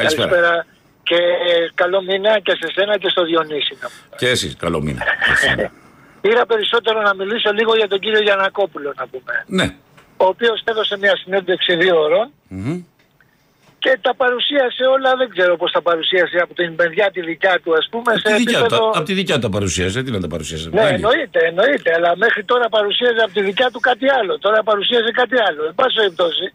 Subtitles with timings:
[0.00, 0.66] Καλησπέρα.
[1.08, 1.14] Και
[1.50, 3.74] ε, καλό μήνα και σε σένα και στο Διονύση.
[4.16, 5.02] Και εσείς καλό μήνα.
[6.24, 9.32] Πήρα περισσότερο να μιλήσω λίγο για τον κύριο Γιανακόπουλο να πούμε.
[9.46, 9.66] ναι.
[10.16, 12.78] Ο οποίος έδωσε μια συνέντευξη δύο ώρων Μμμ.
[13.78, 17.70] και τα παρουσίασε όλα, δεν ξέρω πώς τα παρουσίασε από την παιδιά τη δικιά του
[17.80, 18.12] ας πούμε.
[18.12, 20.68] Απ' τη σε δικιά, επίπεδο- τα, απ' τη δικιά τα παρουσίασε, τι να τα παρουσίασε.
[20.72, 20.94] Ναι, Άλλη.
[20.94, 21.90] εννοείται, εννοείται.
[21.96, 24.38] Αλλά μέχρι τώρα παρουσίαζε από τη δικιά του κάτι άλλο.
[24.38, 25.62] Τώρα παρουσίαζε κάτι άλλο.
[25.70, 26.46] Εν πάση περιπτώσει,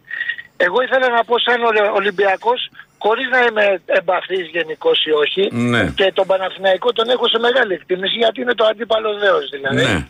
[0.56, 1.58] εγώ ήθελα να πω σαν
[2.00, 2.60] Ολυμπιακός,
[3.04, 3.66] χωρίς να είμαι
[3.98, 5.82] εμπαθής γενικώ ή όχι, Ναι.
[5.98, 9.84] και τον Παναθηναϊκό τον έχω σε μεγάλη εκτίμηση γιατί είναι το αντίπαλο δέος δηλαδή.
[9.84, 10.06] Ναι.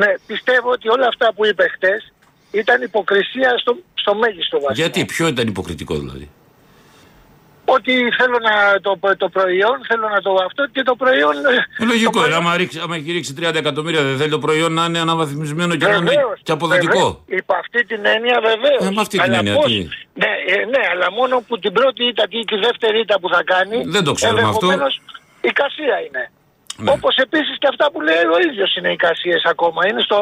[0.00, 2.12] Ναι, πιστεύω ότι όλα αυτά που είπε χτες
[2.50, 4.74] ήταν υποκρισία στο, στο μέγιστο βαθμό.
[4.82, 6.30] Γιατί, ποιο ήταν υποκριτικό δηλαδή;
[7.74, 11.34] Ότι θέλω να το, το προϊόν, θέλω να το αυτό και το προϊόν.
[11.80, 14.38] Ε, Λογικό, το είναι, προϊόν- άμα, ρίξει, άμα έχει ρίξει 30 εκατομμύρια δεν θέλει το
[14.38, 16.98] προϊόν να είναι αναβαθμισμένο και να είναι Βεβαίως, και αποδοτικό.
[16.98, 17.40] βεβαίως.
[17.40, 18.80] Υπ' αυτή την έννοια βεβαίως.
[18.86, 19.76] Ε, με αυτή την έννοια, τι;
[20.22, 23.42] Ναι, ε, ναι, αλλά μόνο που την πρώτη ήττα και τη δεύτερη ήττα που θα
[23.52, 23.76] κάνει.
[23.86, 24.50] Δεν το ξέρουμε αυτό.
[24.52, 25.00] ενδεχομένως
[25.40, 26.22] Η κασία είναι.
[26.76, 26.90] Ναι.
[26.90, 29.80] Όπως επίσης και αυτά που λέει ο ίδιος είναι οι κασίες ακόμα.
[29.88, 30.18] Είναι στο...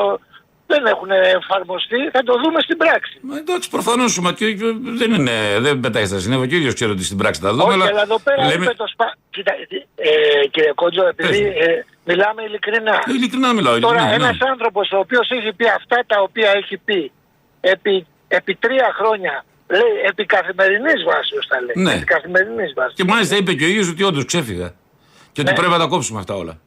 [0.67, 3.19] Δεν έχουν εφαρμοστεί, θα το δούμε στην πράξη.
[3.20, 4.48] Μα εντάξει, προφανώς ο Ματιό
[5.01, 7.62] δεν, είναι, δεν πετάει στα συνέβα και ο ίδιο ξέρει ότι στην πράξη τα δούμε.
[7.75, 9.17] Όχι, αλλά εδώ πέρα λέμε, είπε το σπα...
[9.31, 9.53] Κοίτα,
[9.97, 12.95] ε, κύριε Κόντζο, επειδή Πες ε, μιλάμε ειλικρινά.
[13.07, 13.79] Ε, Ειλικρινά μιλάω.
[13.79, 14.48] Τώρα ειλικρινά, ένας ναι.
[14.51, 17.12] άνθρωπος ο οποίος έχει πει αυτά τα οποία έχει πει
[17.61, 21.85] επί, επί τρία χρόνια, λέει επί καθημερινής βάσης τα λέει.
[21.85, 21.92] Ναι.
[21.92, 22.95] Επί καθημερινής βάσης.
[22.95, 24.69] Και μάλιστα είπε και ο ίδιος ότι όντως ξέφυγα.
[25.33, 25.57] Και ότι Ναι.
[25.57, 26.58] πρέπει να τα κόψουμε αυτά όλα.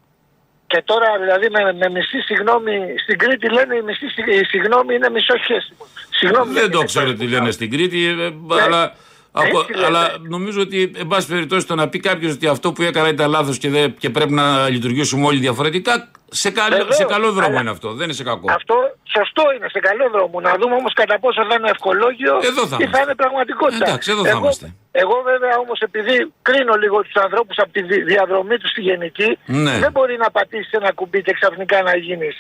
[0.68, 2.72] Και τώρα δηλαδή με, με μισή συγγνώμη,
[3.04, 5.86] στην Κρήτη λένε η μισή συγ- η συγγνώμη είναι μισό χέσιμο.
[6.10, 7.52] Συγγνώμη Δεν το είναι ξέρω αυτό τι που λένε κάνω.
[7.52, 8.32] στην Κρήτη, ε,
[8.64, 8.96] αλλά,
[9.38, 9.86] από- έτσι λένε.
[9.86, 13.30] αλλά νομίζω ότι, εν πάση περιπτώσει, το να πει κάποιος ότι αυτό που έκανα ήταν
[13.30, 17.48] λάθος και, δεν- και πρέπει να λειτουργήσουμε όλοι διαφορετικά, σε καλό, Βεβαίως, σε καλό δρόμο
[17.50, 17.94] αλλά- είναι αυτό.
[17.94, 18.48] Δεν είναι σε κακό.
[18.52, 18.76] Αυτό
[19.18, 20.40] σωστό είναι, σε καλό δρόμο.
[20.40, 22.98] Να δούμε όμως κατά πόσο θα είναι ευχολόγιο Εδώ θα ή είμαστε.
[22.98, 23.86] θα είναι πραγματικότητα.
[23.88, 24.74] Εντάξει, εδώ θα εγώ, είμαστε.
[24.92, 29.38] Εγώ βέβαια όμως επειδή κρίνω λίγο τους ανθρώπους από τη δι- διαδρομή τους στη γενική,
[29.46, 29.80] Ναι.
[29.84, 32.36] δεν μπορεί να πατήσεις ένα κουμπί και ξαφνικά να γίνεις,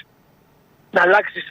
[0.91, 1.45] να αλλάξεις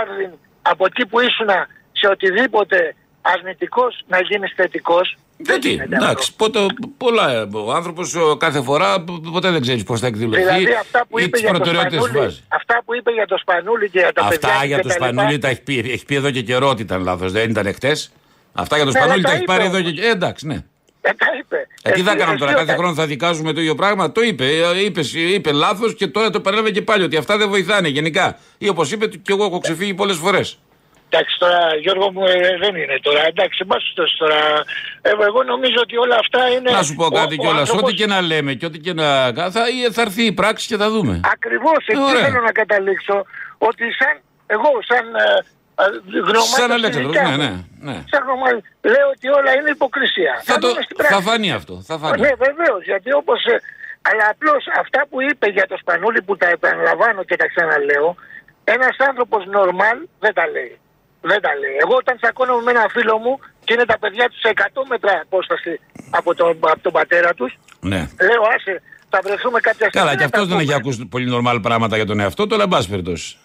[0.00, 0.30] άρδιν
[0.62, 1.50] από εκεί που ήσουν
[1.92, 5.16] σε οτιδήποτε αρνητικός να γίνεις θετικός.
[5.36, 6.06] Γιατί, γίνεται αυτό.
[6.08, 6.58] εντάξει, πότε,
[6.96, 7.30] πολλά.
[7.32, 11.18] ε, Ο άνθρωπος κάθε φορά π- ποτέ δεν ξέρεις πώς θα εκδηλωθεί Δηλαδή αυτά που
[11.18, 12.40] ή είπε τι για το προτεραιότητες Σπανούλη, βάζει.
[12.48, 14.88] αυτά που είπε για το Σπανούλη και για τα παιδιά Αυτά του για και το
[14.88, 15.78] τα λοιπά, Σπανούλη τα έχει πει.
[15.78, 17.32] Έχει πει εδώ και καιρό ότι ήταν λάθος.
[17.32, 18.12] Δεν ήταν χτες.
[18.52, 20.00] Αυτά για το Ναι, Σπανούλη αλλά τα τα έχει πάρει είπε εδώ και.
[20.02, 20.54] Ε, εντάξει, ναι.
[21.00, 21.56] Ε, τα είπε.
[21.82, 24.12] Ε, τι Εσύ- θα κάνουμε εσύ τώρα, κάθε όταν- χρόνο θα δικάζουμε το ίδιο πράγμα;
[24.12, 24.44] Το είπε.
[24.46, 28.38] Ε, είπες, είπε λάθος και τώρα το παρέλαβε και πάλι ότι αυτά δεν βοηθάνε γενικά.
[28.58, 30.58] Ή όπως είπε, και εγώ έχω ξεφύγει πολλές φορές.
[31.14, 33.26] Εντάξει τώρα Γιώργο μου ε, δεν είναι τώρα.
[33.26, 34.40] Εντάξει, εν πάση περιπτώσει τώρα.
[35.02, 36.70] Ε, εγώ νομίζω ότι όλα αυτά είναι.
[36.70, 37.60] Να σου πω κάτι κιόλας.
[37.60, 39.32] άνθρωπος- Ό,τι και να λέμε και ό,τι και να.
[39.32, 39.60] Θα,
[39.92, 41.20] θα έρθει η πράξη και θα δούμε.
[41.36, 42.24] Ακριβώς, εκεί Ωραία.
[42.24, 43.16] θέλω να καταλήξω
[43.58, 44.14] ότι σαν
[44.46, 45.24] εγώ, σαν ε,
[45.82, 47.98] ε, γνωμάτος Σαν στη Αλέξανδρο, δικιάς ναι, μου, ναι, ναι.
[48.10, 48.62] Σαν γνωμάτος,
[48.92, 50.32] λέω ότι όλα είναι υποκρισία.
[50.44, 51.14] Θα, το, δούμε στην πράξη.
[51.14, 51.74] θα φανεί αυτό.
[51.88, 52.20] Θα φανεί.
[52.24, 53.40] Ναι, βεβαίως, γιατί όπως.
[54.10, 58.08] αλλά απλώς αυτά που είπε για το Σπανούλι που τα επαναλαμβάνω και τα ξαναλέω,
[58.64, 60.74] ένας άνθρωπος νορμάλ δεν τα λέει.
[61.30, 61.76] Δεν τα λέει.
[61.84, 63.32] Εγώ όταν τσακώνομαι με ένα φίλο μου
[63.64, 67.52] και είναι τα παιδιά τους σε 100 μέτρα απόσταση από τον, από τον πατέρα τους,
[67.80, 68.00] Ναι.
[68.28, 70.06] λέω άσε, θα βρεθούμε κάποια στιγμή.
[70.06, 70.76] Καλά, και να αυτός τα δεν έχει πούμε.
[70.80, 73.36] ακούσει πολύ νορμάλ πράγματα για τον εαυτό του, αλλά εν πάση περιπτώσει.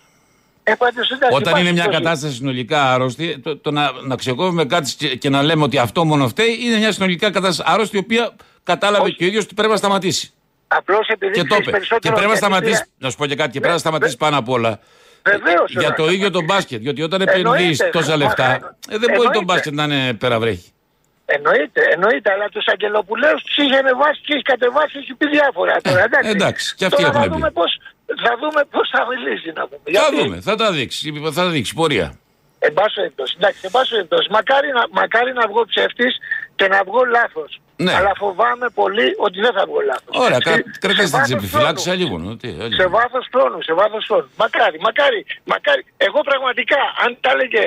[0.63, 1.97] Ε, πάντως, εντάξει, Όταν υπάρχει είναι μια τόσο.
[1.97, 6.05] κατάσταση συνολικά άρρωστη, το, το να, να ξεκόβουμε κάτι και, και να λέμε ότι αυτό
[6.05, 9.15] μόνο φταίει, είναι μια συνολικά κατάσταση άρρωστη, η οποία κατάλαβε Όχι.
[9.15, 10.31] και ο ίδιος ότι πρέπει να σταματήσει.
[10.67, 11.71] Απλώς επειδή Και το ξέρεις είπε.
[11.71, 12.71] Και περισσότερο πρέπει να γιατί σταματήσει.
[12.71, 14.79] πήρα- Να σου πω και κάτι, και πρέπει να σταματήσει πάνω απ' όλα.
[15.31, 16.45] Βεβαίως, Για να το ίδιο το σταματήσει.
[16.45, 16.81] μπάσκετ.
[16.81, 18.55] Γιατί όταν Εννοείται, επενδύει τόσα μα, λεφτά, μα,
[18.93, 19.43] ε, δεν μπορεί το εννοείται.
[19.49, 20.69] μπάσκετ να είναι περαβρέχει.
[21.35, 26.03] Εννοείται, εννοείται, αλλά τους Αγγελοπουλέους τους είχε ανεβάσει και έχει κατεβάσει, έχει πει διάφορα τώρα.
[26.03, 26.29] εντάξει.
[26.29, 27.33] εντάξει, και αυτοί τώρα έχουν θα πει.
[27.35, 27.71] δούμε πώς,
[28.25, 29.81] θα δούμε πώς θα μιλήσει να πούμε.
[29.83, 31.21] Θα Γιατί, δούμε, θα τα δείξει.
[31.31, 32.07] Θα δείξει πορεία.
[32.59, 36.13] Εν πάση περιπτώσει, εντάξει, εν πάση περιπτώσει, μακάρι να, μακάρι να βγω ψεύτης
[36.55, 37.61] και να βγω λάθος.
[37.85, 37.93] Ναι.
[37.97, 40.13] Αλλά φοβάμαι πολύ ότι δεν θα βγω λάθος.
[40.25, 41.99] Ωραία, Σε- κρατάστε σε τι βάθος επιφυλάξει χρόνου.
[42.03, 42.15] λίγο.
[42.17, 42.75] ναι, τι, άλλη.
[42.81, 44.29] Σε βάθος χρόνου, σε βάθος χρόνου.
[44.43, 45.19] Μακάρι, μακάρι,
[45.53, 45.81] μακάρι.
[46.07, 47.63] Εγώ πραγματικά, αν τα έλεγε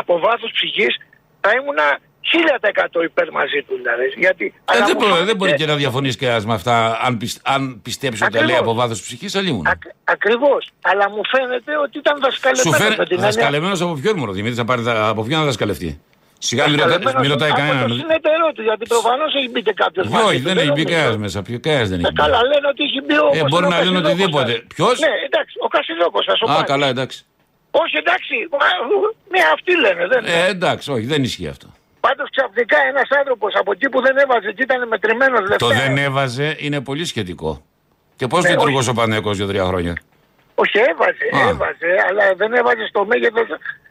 [0.00, 0.92] από βάθος ψυχής,
[1.40, 1.86] θα ήμουνα
[2.30, 4.06] 1000% υπέρ μαζί του δηλαδή.
[4.24, 6.74] Γιατί, Ε, αλλά δεν, μου μπορεί, φάνηκε- δεν μπορεί και να διαφωνείς κανένα με αυτά,
[7.06, 8.68] αν, πισ, αν πιστέψει ότι τα λέει Ακριβώς.
[8.72, 9.66] από βάθος ψυχής, αλλήμουν.
[9.66, 10.62] Ακ- ακριβώς.
[10.80, 12.76] Αλλά μου φαίνεται ότι ήταν Σου δασκαλεμένος.
[12.80, 15.44] φαίνεται με την έννοια- δασκαλεμένος από ποιον μόνο Δημήτρης, να πάρει, τα- από ποιον να
[15.44, 16.00] δασκαλευτεί;
[16.38, 17.88] Σιγά μην ρωτάει, μην ρωτάει Από κανέναν.
[17.88, 20.06] το συνεταιρό του, γιατί προφανώς έχει μπει και κάποιος.
[20.28, 21.42] Όχι, δεν έχει μπει κανένας μέσα.
[21.42, 22.20] Ποιο κανένας δεν έχει μπει.
[22.22, 24.52] Καλά, λένε ότι έχει μπει ο Ε, μπορεί να λένε Κασιλόκος οτιδήποτε.
[24.52, 24.62] σας.
[24.74, 26.34] Ποιος; Ναι, εντάξει, ο Κασιλόκο σα.
[26.52, 27.18] Α, καλά, εντάξει.
[27.82, 28.34] Όχι, εντάξει.
[28.52, 28.66] μα,
[29.34, 30.02] Ναι, αυτοί λένε.
[30.12, 31.66] Δεν Ε, εντάξει, όχι, δεν ισχύει αυτό.
[32.00, 35.56] Πάντως ξαφνικά ένας άνθρωπος από εκεί που δεν έβαζε και ήταν μετρημένος λεφτά.
[35.56, 37.50] Το δεν έβαζε είναι πολύ σχετικό.
[38.16, 39.94] Και πώς Ναι, λειτουργούσε ο Πανέκο για τρία χρόνια;
[40.62, 41.48] Όχι, έβαζε, Α.
[41.52, 43.48] έβαζε, αλλά δεν έβαζε στο μέγεθος.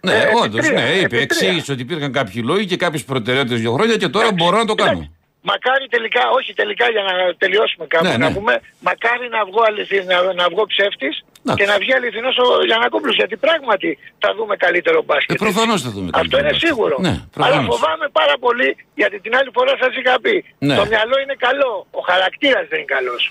[0.08, 4.08] Ναι, όντως, ναι, είπε, εξήγησε ότι υπήρχαν κάποιοι λόγοι και κάποιες προτεραιότητες δύο χρόνια και
[4.16, 5.04] τώρα μπορώ να το κάνω.
[5.52, 8.36] Μακάρι τελικά, όχι τελικά για να τελειώσουμε κάπου, Ναι, να ναι.
[8.38, 8.54] πούμε,
[8.90, 11.58] μακάρι να βγω, αληθι, να, να βγω ψεύτης Εντάξει.
[11.60, 13.90] και να βγει αληθινός ο Γιανακόπουλος, γιατί πράγματι
[14.24, 15.38] θα δούμε καλύτερο Ε, μπάσκετ.
[15.46, 16.68] προφανώς θα δούμε Αυτό καλύτερα είναι μπάσκετ.
[16.70, 16.96] σίγουρο.
[17.08, 17.68] Ναι, Αλλά προφανώς.
[17.72, 20.36] φοβάμαι πάρα πολύ, γιατί την άλλη φορά σας είχα πει,
[20.70, 20.76] Ναι.
[20.80, 23.22] το μυαλό είναι καλό, ο χαρακτήρας δεν είναι καλός.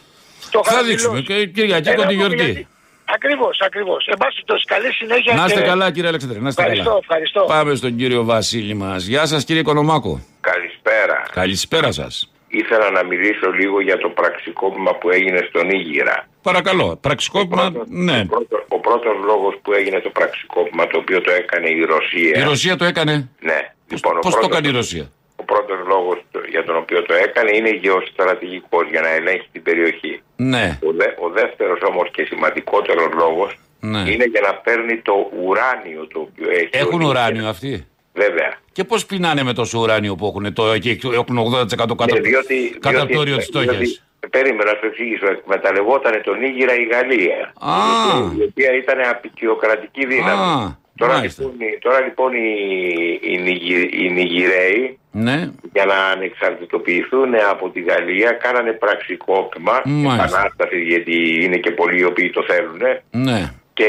[0.55, 0.89] Το Θα χαμηλός.
[0.89, 2.67] δείξουμε και Κυριακή Ε, κοντή να πούμε γιορτή.
[3.06, 4.06] Γιατί- Ακριβώς, ακριβώς.
[4.06, 5.35] Εν πάση περιπτώσει, καλή συνέχεια.
[5.35, 7.00] Να είστε και- καλά, κύριε Αλεξανδρέ, να είστε Ευχαριστώ, καλά.
[7.03, 7.41] ευχαριστώ.
[7.49, 9.05] Πάμε στον κύριο Βασίλη μας.
[9.06, 10.12] Γεια σας, κύριε Κονομάκο.
[10.41, 11.23] Καλησπέρα.
[11.32, 12.31] Καλησπέρα σας.
[12.49, 16.29] Ήθελα να μιλήσω λίγο για το πραξικόπημα που έγινε στον Ήγυρα.
[16.43, 18.20] Παρακαλώ, πραξικόπημα, Πρώτος- ναι.
[18.20, 22.38] Ο πρώτος, ο πρώτος λόγος που έγινε το πραξικόπημα, το οποίο το έκανε η Ρωσία.
[22.38, 23.61] Η Ρωσία το έκανε; Ναι.
[23.88, 25.11] Λοιπόν, ο Πώς το πρώτος- έκανε η Ρωσία;
[25.48, 29.62] Ο πρώτος λόγος το- για τον οποίο το έκανε είναι γεωστρατηγικός, για να ελέγχει την
[29.62, 30.20] περιοχή.
[30.37, 33.98] Ναι, Ο, δε, ο δεύτερος όμως και σημαντικότερος λόγος ναι.
[33.98, 36.64] είναι για να παίρνει το ουράνιο το οποίο έχει.
[36.64, 37.10] ο Έχουν Νίγηρας.
[37.10, 38.52] ουράνιο αυτοί; Βέβαια.
[38.72, 42.76] Και πώς πεινάνε με τόσο ουράνιο που έχουν, το, εκεί έχουν 80% κάτω, Ναι, διότι,
[42.81, 43.72] κάτω από διότι- το όριο της φτώχεια.
[43.72, 44.00] διότι-
[44.31, 45.26] Περίμενα να σου εξηγήσω.
[45.31, 47.52] Εκμεταλλευόταν τον Ήγυρα η Γαλλία.
[47.58, 47.75] Α.
[48.38, 50.62] η οποία ήταν απεικιοκρατική δύναμη.
[50.62, 51.43] Α, τώρα, μάλιστα.
[51.43, 52.48] λοιπόν, οι- τώρα λοιπόν οι,
[53.22, 60.25] οι, Νιγη- οι Νιγηραίοι Ναι, για να ανεξαρτητοποιηθούν από τη Γαλλία κάνανε πραξικόπημα, Μάλιστα.
[60.25, 63.88] επανάσταση γιατί είναι και πολλοί οι οποίοι το θέλουν ναι, και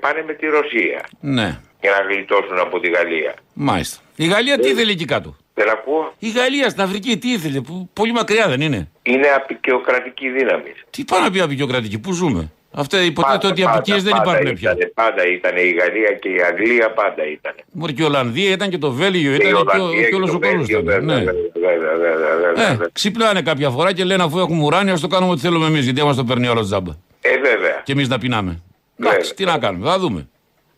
[0.00, 1.58] πάνε με τη Ρωσία ναι.
[1.80, 3.34] για να γλιτώσουν από τη Γαλλία.
[3.52, 3.98] Μάλιστα.
[4.16, 4.56] Η Γαλλία Ε.
[4.58, 6.14] τι ήθελε εκεί κάτω; Δεν ακούω.
[6.18, 8.88] Η Γαλλία στην Αφρική τι ήθελε, που πολύ μακριά δεν είναι.
[9.02, 10.72] Είναι απεικιοκρατική δύναμη.
[10.90, 14.70] Τι πάει να πει απεικιοκρατική, πού ζούμε; Αυτά υποτίθεται ότι οι απικίες δεν υπάρχουν πια.
[14.70, 17.52] Ήτανε, πάντα ήταν η Γαλλία και η Αγγλία, πάντα ήταν.
[17.72, 20.30] Μπορεί και η Ολλανδία ήταν και το Βέλγιο ήταν η και, ο- Ολλανδία και όλος
[20.30, 20.94] το ο κόσμος Βέλγιο, ήταν.
[20.94, 21.24] βέβαια, Ναι.
[21.24, 22.88] βέβαια, βέβαια, βέβαια, Ε, βέβαια.
[22.92, 25.84] ξυπνάνε κάποια φορά και λένε αφού έχουμε ουράνιο, ας το κάνουμε ό,τι θέλουμε εμείς.
[25.84, 26.92] Γιατί μα το παίρνει όλο τζάμπα.
[27.20, 27.80] Ε, βέβαια.
[27.84, 28.62] Και εμείς να πεινάμε.
[29.00, 30.28] Εντάξει, τι να κάνουμε, θα δούμε.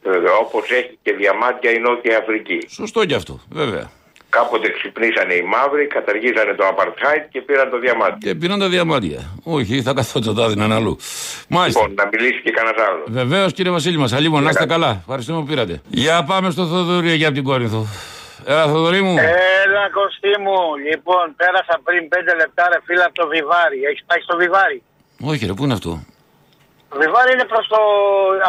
[0.03, 0.33] βέβαια.
[0.47, 2.59] Όπως έχει και διαμάντια η Νότια Αφρική.
[2.69, 3.91] Σωστό κι αυτό, βέβαια.
[4.37, 8.19] Κάποτε ξυπνήσανε οι μαύροι, καταργήσανε το apartheid και πήραν το διαμάντι.
[8.27, 9.21] Και πήραν τα διαμάντια.
[9.43, 10.97] Όχι, θα καθόταν τα δίναν αλλού.
[11.49, 11.81] Μάλιστα.
[11.81, 13.05] Λοιπόν, να μιλήσει και κανένας άλλος.
[13.07, 14.97] Βεβαίως κύριε Βασίλη μας, αλλήμον, να είστε καλά.
[15.01, 15.75] Ευχαριστούμε που πήρατε.
[15.89, 17.87] Για πάμε στο Θοδωρή για από την Κόρινθο.
[18.47, 19.17] Έλα, Θοδωρή μου.
[19.19, 20.59] Έλα Κωστή μου,
[20.89, 23.81] λοιπόν πέρασα πριν 5 λεπτά ρε φίλα από το Βιβάρι.
[23.91, 24.83] Έχεις πάει στο Βιβάρι;
[25.21, 25.93] Όχι, ρε, πού είναι αυτό;
[26.93, 27.81] Το Βιβάρι είναι προς το,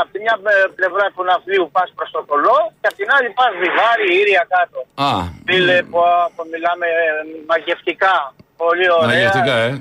[0.01, 3.30] από τη μια ε, πλευρά του ναυπλίου πας προς το κολό και από την άλλη
[3.38, 4.80] πας Βιβάρι, Ήρια κάτω.
[5.07, 5.10] Α,
[5.48, 6.00] Φίλε που,
[6.36, 7.12] που μιλάμε ε,
[7.51, 8.16] μαγευτικά,
[8.62, 9.07] πολύ ωραία.
[9.12, 9.72] μαγευτικά, ε.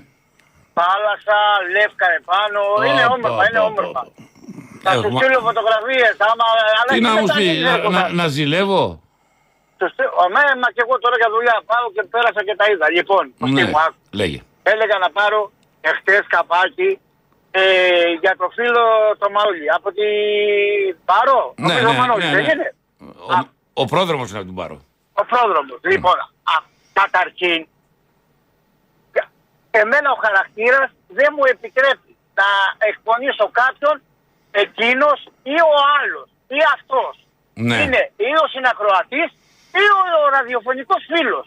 [0.78, 1.38] Θάλασσα,
[1.76, 4.02] λεύκα επάνω, είναι Ω, όμορφα, πω, είναι πω, όμορφα.
[4.06, 4.12] πω.
[4.84, 6.44] Θα σου Έχουμε- στείλω φωτογραφίες, άμα...
[6.80, 8.14] αλλά Τι και να μου μετά πει, δεν να, έχω να, κάτι.
[8.20, 8.82] να ζηλεύω;
[9.78, 12.86] Του στείλω- Αμέ, μα και εγώ τώρα για δουλειά πάω και πέρασα και τα είδα.
[12.96, 13.98] Λοιπόν, Κωστή Ναι, μου, άκου.
[14.20, 14.38] λέγε.
[14.72, 15.40] έλεγα να πάρω
[15.90, 16.90] εχθές καπάκι
[17.60, 17.62] ε,
[18.20, 18.82] για το φίλο
[19.18, 19.66] το Μαούλη.
[19.76, 20.06] Από τη
[21.04, 22.52] Πάρο; ο Ναι, φίλος ναι, Μανώλης, ναι, δεν ναι.
[22.52, 22.74] είναι.
[23.34, 23.48] Ο,
[23.82, 24.76] ο πρόδρομος είναι από την Πάρο.
[25.20, 25.78] Ο πρόδρομος.
[25.92, 26.16] Λοιπόν,
[26.52, 26.54] α,
[26.92, 27.66] καταρχήν,
[29.12, 29.30] κα-
[29.70, 32.48] εμένα ο χαρακτήρας δεν μου επιτρέπει να
[32.90, 34.02] εκπονήσω κάποιον
[34.50, 37.14] εκείνος ή ο άλλος ή αυτός.
[37.54, 37.76] Ναι.
[37.82, 39.30] Είναι ή ο συνακροατής
[39.82, 41.46] ή ο, ο ραδιοφωνικός φίλος.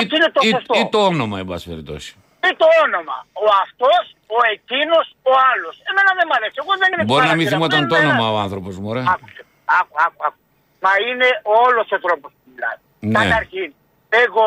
[0.00, 0.74] Έτσι είναι το ή, σωστό.
[0.80, 2.10] ή το όνομα, εν πάση περιπτώσει.
[2.50, 3.26] ή το όνομα.
[3.32, 5.74] Ο αυτός, ο εκείνος, ο άλλος.
[5.90, 6.56] Εμένα δεν μ' αρέσει.
[6.62, 7.52] Εγώ δεν είμαι Μπορεί να μην χαρακτήρα.
[7.54, 9.02] θυμόταν το Εμένα- όνομα ο άνθρωπος μου, ρε.
[9.14, 9.42] Άκουσε.
[9.80, 10.40] Άκου, άκου, άκου.
[10.84, 11.28] Μα είναι
[11.64, 12.78] όλος ο τρόπος που μιλάει.
[13.10, 13.14] Ναι.
[13.20, 13.68] Καταρχήν,
[14.24, 14.46] εγώ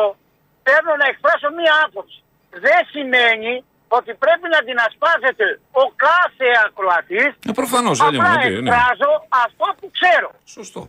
[0.68, 2.18] θέλω να εκφράσω μία άποψη.
[2.66, 3.54] Δεν σημαίνει
[3.98, 5.46] ότι πρέπει να την ασπάζεται
[5.82, 7.30] ο κάθε ακροατής.
[7.48, 8.60] Ε, Προφανώς, Απλά αλλιώ.
[8.60, 8.68] Ναι.
[8.70, 9.10] εκφράζω
[9.44, 10.28] αυτό που ξέρω.
[10.56, 10.82] Σωστό.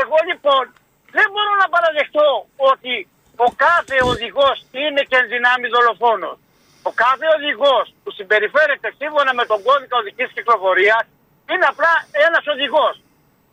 [0.00, 0.64] Εγώ λοιπόν
[1.16, 2.28] δεν μπορώ να παραδεχτώ
[2.72, 2.94] ότι
[3.46, 6.36] ο κάθε οδηγός είναι και ενδυνάμει δολοφόνος.
[6.88, 11.04] Ο κάθε οδηγός που συμπεριφέρεται σύμφωνα με τον κώδικα οδικής κυκλοφορίας
[11.52, 11.92] είναι απλά
[12.26, 12.94] ένας οδηγός.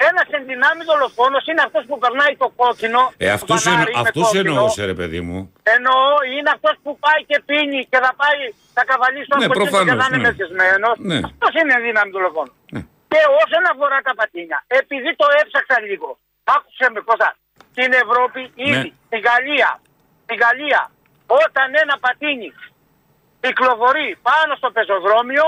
[0.09, 3.01] Ένας ενδυνάμει δολοφόνος είναι αυτός που περνάει το κόκκινο.
[3.17, 4.49] Ε, το αυτούς, φανάρι εννο, με αυτούς κόκκινο.
[4.51, 5.39] εννοούσε, ρε παιδί μου.
[5.75, 5.99] Εννοώ
[6.35, 8.39] είναι αυτός που πάει και πίνει και θα πάει,
[8.77, 10.27] θα καβαλήσει τον Ναι, ναι, και προφανώς, θα είναι ναι.
[10.27, 10.95] μεθυσμένος.
[11.09, 11.19] Ναι.
[11.31, 12.55] Αυτός είναι ενδύναμη δολοφόνος.
[12.75, 12.81] Ναι.
[13.11, 16.09] Και όσον αφορά τα πατίνια, επειδή το έψαξα λίγο,
[16.55, 17.29] άκουσε με Κώστα,
[17.73, 18.95] στην Ευρώπη ήδη, Ναι.
[19.07, 19.69] στη Γαλλία,
[20.25, 20.81] στη Γαλλία,
[21.43, 22.49] όταν ένα πατίνι
[23.43, 25.45] κυκλοφορεί πάνω στο πεζοδρόμιο,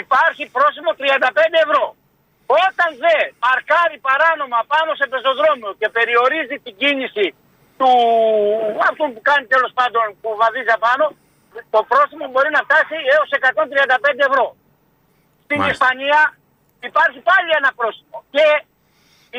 [0.00, 1.84] υπάρχει πρόσημο 35 ευρώ.
[2.66, 7.26] Όταν δε παρκάρει παράνομα πάνω σε πεζοδρόμιο και περιορίζει την κίνηση
[7.78, 7.90] του
[8.88, 11.06] αυτού που κάνει τέλος πάντων που βαδίζει απάνω,
[11.74, 14.46] το πρόστιμο μπορεί να φτάσει έως 135 ευρώ.
[15.44, 15.72] Στην Μάλιστα.
[15.74, 16.20] Ισπανία
[16.88, 18.18] υπάρχει πάλι ένα πρόστιμο.
[18.34, 18.46] Και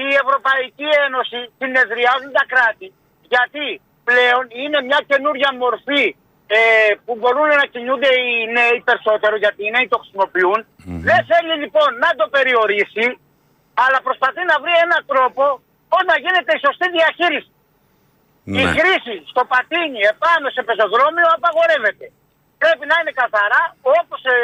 [0.04, 2.88] η Ευρωπαϊκή Ένωση συνεδριάζουν τα κράτη
[3.34, 3.66] γιατί
[4.10, 6.06] πλέον είναι μια καινούρια μορφή
[6.58, 6.60] ε,
[7.06, 10.60] που μπορούν να κινούνται οι νέοι περισσότερο γιατί οι νέοι το χρησιμοποιουν
[11.10, 13.06] Δεν θέλει λοιπόν να το περιορίσει
[13.84, 15.44] αλλά προσπαθεί να βρει έναν τρόπο
[15.92, 17.50] πώς να γίνεται η σωστή διαχείριση.
[18.60, 18.74] Η Ναι.
[18.78, 22.06] χρήση στο πατίνι επάνω σε πεζοδρόμιο απαγορεύεται.
[22.64, 23.64] Πρέπει να είναι καθαρά
[24.00, 24.36] όπως ε,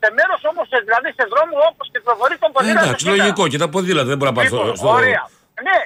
[0.00, 2.84] σε μέρος όμως, ε, δηλαδή σε δρόμο όπως κυκλοφορεί τον Ε, ποδήλατο.
[2.84, 3.18] εντάξει, σήμερα.
[3.22, 5.22] λογικό και τα ποδήλατα δεν μπορεί να πάει στο, Λοιπόν, στο, Ωραία.
[5.68, 5.78] Ναι.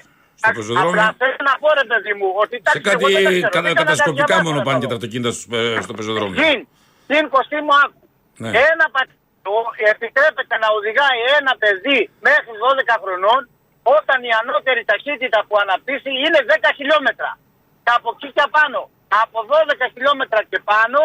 [0.42, 0.90] Στο πεζοδρόμιο.
[0.90, 3.54] Απλά θέλω να πω ρε παιδί μου ότι σε εντάξει, εγώ δεν τα κάτι ξέρω,
[3.54, 4.98] κατα, δεν τα κατασκοπικά διαβάζω μόνο να πάνε το και τα δω.
[4.98, 6.36] αυτοκίνητα στο, ε, στο πεζοδρόμιο.
[6.42, 6.58] Συν,
[7.08, 8.00] συν Κωστή μου άκου.
[8.42, 8.50] Ναι.
[8.70, 9.56] Ένα πατίνο
[9.92, 13.40] επιτρέπεται να οδηγάει ένα παιδί μέχρι 12 χρονών
[13.98, 17.30] όταν η ανώτερη ταχύτητα που αναπτύσσει είναι 10 χιλιόμετρα.
[17.84, 18.80] Και από εκεί και πάνω,
[19.22, 21.00] από 12 χιλιόμετρα και πάνω,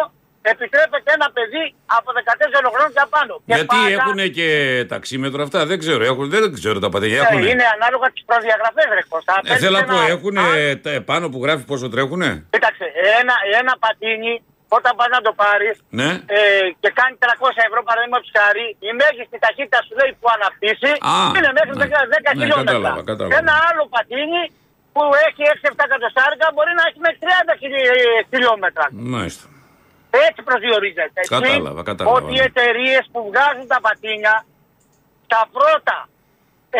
[0.52, 1.64] επιτρέπεται ένα παιδί
[1.96, 3.32] από 14 χρόνων και πάνω.
[3.46, 4.48] Και Γιατί πάντα- έχουν και
[4.92, 6.02] ταξίμετρο αυτά, δεν ξέρω.
[6.10, 7.18] Έχουν, δεν ξέρω τα πατένια.
[7.18, 7.42] Ε, Έχουν.
[7.52, 9.32] Είναι ανάλογα τις προδιαγραφές, ρε Κώστα.
[9.38, 10.46] Ε, Παίζει θέλω να ένα- πω, έχουν Α,
[11.10, 12.84] πάνω που γράφει πόσο τρέχουνε; Κοίταξε,
[13.20, 14.34] ένα, ένα πατίνι
[14.76, 16.10] όταν πας να το πάρεις Ναι.
[16.36, 16.40] ε,
[16.82, 21.50] και κάνει 300 ευρώ παραδείγματος χάρη, η μέγιστη ταχύτητα σου λέει που αναπτύσσει Α, είναι
[21.58, 21.82] μέχρι ναι.
[21.84, 22.72] 10, 10 Ναι, χιλιόμετρα.
[22.74, 23.34] κατάλαβα, κατάλαβα.
[23.42, 24.42] Ένα άλλο πατίνι
[24.94, 28.84] που έχει 6-7 κατοστάρικα μπορεί να έχει μέχρι 30 χιλι- χιλιόμετρα.
[29.16, 29.44] Μάλιστα.
[30.26, 31.18] Έτσι προσδιορίζεται.
[31.20, 32.48] Έτσι, Κατάλαβα, κατάλαβα, Ότι οι ναι.
[32.50, 34.34] εταιρείες που βγάζουν τα πατίνια,
[35.32, 35.98] τα πρώτα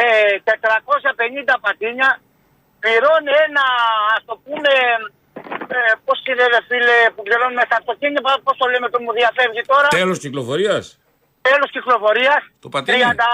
[0.01, 0.03] ε,
[0.45, 2.11] 450 πατίνια
[2.83, 3.65] πληρώνει ένα,
[4.17, 4.73] ας το πούμε,
[5.77, 9.63] ε, πώς είναι ρε φίλε που πληρώνουμε στα αυτοκίνητα, πώς το λέμε το μου διαφεύγει
[9.73, 10.85] τώρα, Τέλος κυκλοφορίας.
[11.49, 12.99] τέλος κυκλοφορίας, Το πατίνι.
[12.99, 13.27] 30,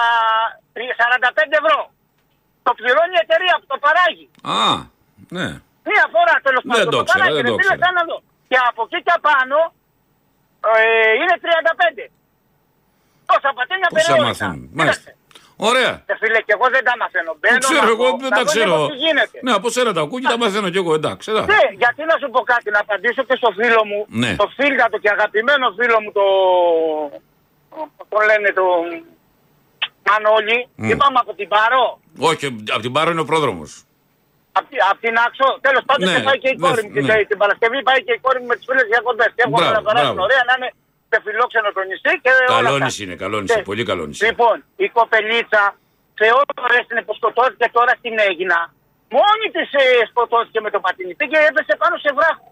[1.01, 1.79] 45 ευρώ.
[2.67, 4.27] Το πληρώνει η εταιρεία που το παράγει.
[4.59, 4.61] Α,
[5.37, 5.49] ναι.
[5.91, 6.91] Μία φορά τέλος Δεν πάντων.
[6.91, 7.85] το Το ήξερα, παράγει, δεν ρε το φίλε, ήξερα.
[7.85, 8.19] κάνε να δω.
[8.51, 9.59] Και από εκεί και απάνω
[10.83, 10.85] ε,
[11.21, 12.05] είναι 35.
[13.31, 14.27] Τόσα πατίνια Πόσα περιόριστα.
[14.29, 14.61] μαθαίνουν.
[14.71, 14.81] Κοίταξε.
[14.81, 15.11] Μάλιστα.
[15.71, 15.93] Ωραία.
[16.11, 17.33] Ε, φίλε, και εγώ δεν τα μαθαίνω.
[17.41, 18.75] Μπαίνω Δεν ξέρω, να εγώ πω, δεν να τα δω ξέρω.
[18.77, 19.37] λίγο Τι γίνεται.
[19.47, 21.27] Ναι, από σένα τα ακούω και τα μαθαίνω κι εγώ, εντάξει.
[21.33, 21.49] εντάξει.
[21.55, 24.31] Ναι, γιατί να σου πω κάτι, να απαντήσω και στο φίλο μου, Ναι.
[24.43, 26.25] το φίλγατο και αγαπημένο φίλο μου, το.
[28.13, 28.65] το λένε το.
[30.09, 30.89] Μανώλη, Μμ.
[30.91, 33.85] είπαμε από την Παρό, Όχι, από την Πάρο είναι ο πρόδρομος.
[34.59, 36.91] Από, απ' την Άξο, τέλος πάντων Ναι, και πάει και η ναι, κόρη μου.
[36.95, 37.15] ναι.
[37.19, 39.27] την- Την Παρασκευή πάει και η κόρη μου με τις φίλες διακοντέ.
[39.37, 40.27] Και έχουμε Μπράβο, να περάσουν μπράβο.
[40.29, 40.69] ωραία, να είναι
[41.11, 42.85] σε φιλόξενο το νησί και όλα Καλό αυτά.
[42.85, 43.57] νησί είναι, καλό νησί.
[43.59, 43.69] Ναι.
[43.71, 44.23] Πολύ καλό νησί.
[44.31, 45.63] Λοιπόν, η κοπελίτσα
[46.19, 46.27] σε
[46.65, 48.59] ώρε την που σκοτώθηκε τώρα στην Έγινα,
[49.17, 51.13] μόνη της ε, σκοτώθηκε με το πατίνι.
[51.21, 52.47] Πήγε έπεσε πάνω σε βράχο.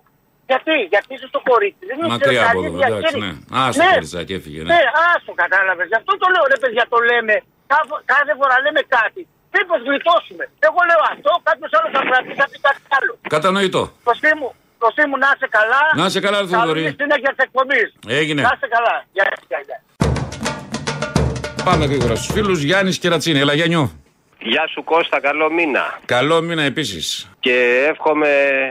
[0.51, 1.83] Γιατί, γιατί είσαι στο κορίτσι.
[1.91, 3.19] Δεν ήξερε Μακριά από καλή εδώ, εντάξει, διαχείριση.
[3.25, 3.61] ναι.
[3.65, 4.69] Άστο, Περισσάκη, έφυγε, ναι.
[4.75, 5.87] Ναι, άστο, κατάλαβες.
[5.93, 7.35] Γι' αυτό το λέω, ρε παιδιά, το λέμε.
[7.73, 9.23] Κάθε, κάθε φορά λέμε κάτι.
[9.55, 10.45] Μήπως γλιτώσουμε.
[10.69, 13.13] Εγώ λέω αυτό, κάποιος άλλος θα κρατήσει, θα πει κάτι άλλο.
[13.35, 13.83] Κατανοητό.
[14.09, 14.49] Κωστή μου,
[14.85, 15.83] Κωστή μου, να είσαι καλά.
[16.01, 16.83] Να είσαι καλά, ρε Θοδωρή.
[16.83, 17.89] Καλή συνέχεια της εκπομπής.
[18.21, 18.43] Έγινε.
[18.43, 18.95] Να είσαι καλά.
[19.17, 19.79] Γεια σας, γεια, γεια.
[21.65, 22.63] Πάμε γρήγορα στους φίλους.
[22.63, 23.39] Γιάννης Κερατσίνη.
[23.39, 23.91] Έλα, Γιάννιο.
[24.39, 25.99] Γεια σου Κώστα, καλό μήνα.
[26.05, 27.31] Καλό μήνα επίσης.
[27.41, 28.29] Και εύχομαι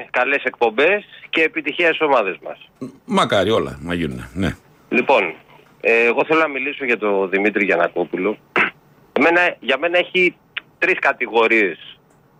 [0.09, 2.69] καλές εκπομπές και επιτυχία στις ομάδες μας.
[3.05, 4.29] Μακάρι όλα να γίνουν.
[4.33, 4.55] Ναι.
[4.89, 5.33] Λοιπόν,
[5.81, 8.37] ε, εγώ θέλω να μιλήσω για τον Δημήτρη Γιανακόπουλο.
[9.17, 10.35] Εμένα, για μένα έχει
[10.81, 11.77] τρεις κατηγορίες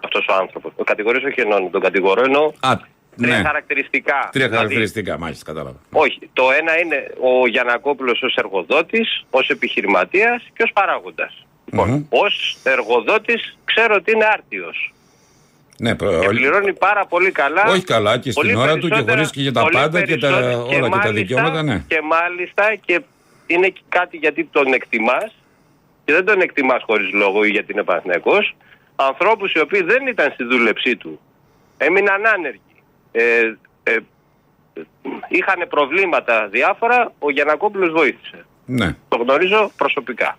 [0.04, 0.72] αυτός ο άνθρωπος.
[0.76, 2.74] Ο κατηγορίες όχι εννοώ, τον κατηγορώ εννοώ Α,
[3.18, 3.44] τρία ναι.
[3.44, 4.18] χαρακτηριστικά.
[4.32, 5.78] Τρία Δηλαδή, χαρακτηριστικά, μάλιστα, κατάλαβα.
[5.92, 11.46] όχι, το ένα είναι ο Γιανακόπουλος ως εργοδότης, ως επιχειρηματίας και ως παράγοντας.
[11.66, 12.04] Λοιπόν, Μμμ.
[12.10, 14.94] ως εργοδότης ξέρω ότι είναι άρτιος.
[15.78, 17.64] Ναι, προ- Και όλοι- πληρώνει πάρα πολύ καλά.
[17.70, 20.02] Όχι καλά και στην Πολύ ώρα του και περισσότερα- χωρίς και για τα πολύ πάντα
[20.02, 21.84] και τα- περισσότερα- όλα και τα μάλιστα- δικαιώματα, ναι.
[21.88, 23.02] Και μάλιστα και
[23.48, 25.36] είναι και κάτι γιατί τον εκτιμάς
[26.12, 28.56] και δεν τον εκτιμάς χωρίς λόγο ή γιατί είναι Παναθηναϊκός
[28.96, 31.20] ανθρώπους οι οποίοι δεν ήταν στη δούλεψή του.
[31.78, 32.76] Έμειναν άνεργοι.
[33.12, 33.54] Ε,
[33.84, 33.98] ε,
[35.30, 38.46] είχαν προβλήματα διάφορα, ο Γιανακόπουλος βοήθησε.
[38.66, 40.38] Ναι, Το γνωρίζω προσωπικά.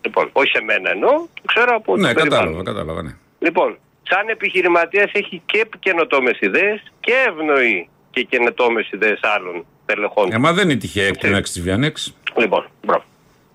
[0.00, 2.64] Λοιπόν, όχι σε μένα εννοώ, το ξέρω από ναι το κατάλαβα, περιβάλλον.
[2.64, 3.16] κατάλαβα, ναι.
[3.38, 10.32] Λοιπόν, σαν επιχειρηματίας έχει και καινοτόμες ιδέες και ευνοεί και καινοτόμες ιδέες άλλων στελεχών.
[10.32, 12.14] Ε, μα δεν είναι τυχαία εκτίναξη της Βιανέξ.
[12.36, 13.04] Λοιπόν, bro.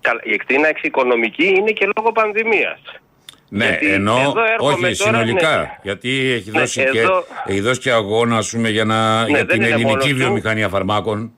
[0.00, 2.80] Καλά, η εκτίναξη οικονομική είναι και λόγω πανδημίας.
[3.48, 5.56] Ναι, Γιατί ενώ εδώ έρχομαι όχι τώρα, συνολικά.
[5.58, 5.78] ναι.
[5.82, 9.36] Γιατί έχει Ναι, δώσει, και, εδώ- έχει δώσει και αγώνα ας πούμε, για, να, για
[9.36, 10.16] δεν την είναι μόνος ελληνική του.
[10.16, 11.32] βιομηχανία φαρμάκων.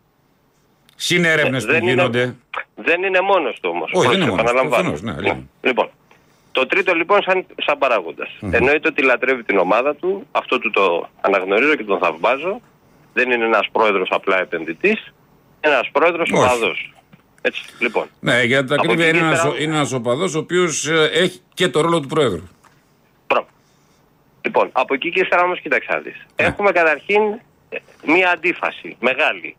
[0.96, 2.20] Συνέρευνες που δεν, γίνονται.
[2.20, 2.36] είναι,
[2.74, 3.90] δεν είναι μόνος του όμως.
[3.94, 4.90] Όχι, δεν είναι μόνος του, επαναλαμβάνω.
[4.90, 5.46] προφανώς, ναι, λίγο.
[5.60, 5.90] Λοιπόν,
[6.52, 8.28] το τρίτο λοιπόν σαν, σαν παράγοντας.
[8.50, 12.60] Εννοείται ότι λατρεύει την ομάδα του, αυτό του το αναγνωρίζω και τον θαυμάζω.
[13.12, 15.12] Δεν είναι ένας πρόεδρος απλά επενδυτής,
[15.64, 16.42] είναι ένας πρόεδρος Όχι.
[16.42, 16.92] οπαδός.
[17.42, 18.06] Έτσι, λοιπόν.
[18.20, 20.86] Ναι, για τα Από ακρίβεια εκεί είναι και ένας πέρα- είναι ένας οπαδός ο οποίος
[20.86, 22.48] ε, έχει και το ρόλο του Προέδρου.
[23.26, 23.46] Μπράβο.
[24.40, 26.14] Λοιπόν, από εκεί και ύστερα όμως κοίταξε να δεις.
[26.14, 26.46] Ναι.
[26.46, 27.22] Έχουμε καταρχήν
[27.68, 29.56] ε, μία αντίφαση μεγάλη.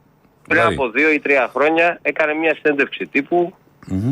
[0.48, 3.56] Πριν Δηλαδή; από δύο ή τρία χρόνια έκανε μία συνέντευξη τύπου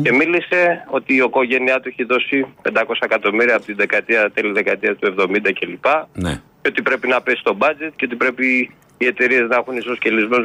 [0.02, 4.96] και μίλησε ότι η οικογένειά του έχει δώσει 500 εκατομμύρια από την δεκαετία, τέλη δεκαετίας
[4.98, 5.84] του 70 κλπ.
[6.12, 6.40] Ναι.
[6.62, 10.44] Και ότι πρέπει να πέσει το budget και ότι πρέπει οι εταιρείες να έχουν ισοσκελισμένου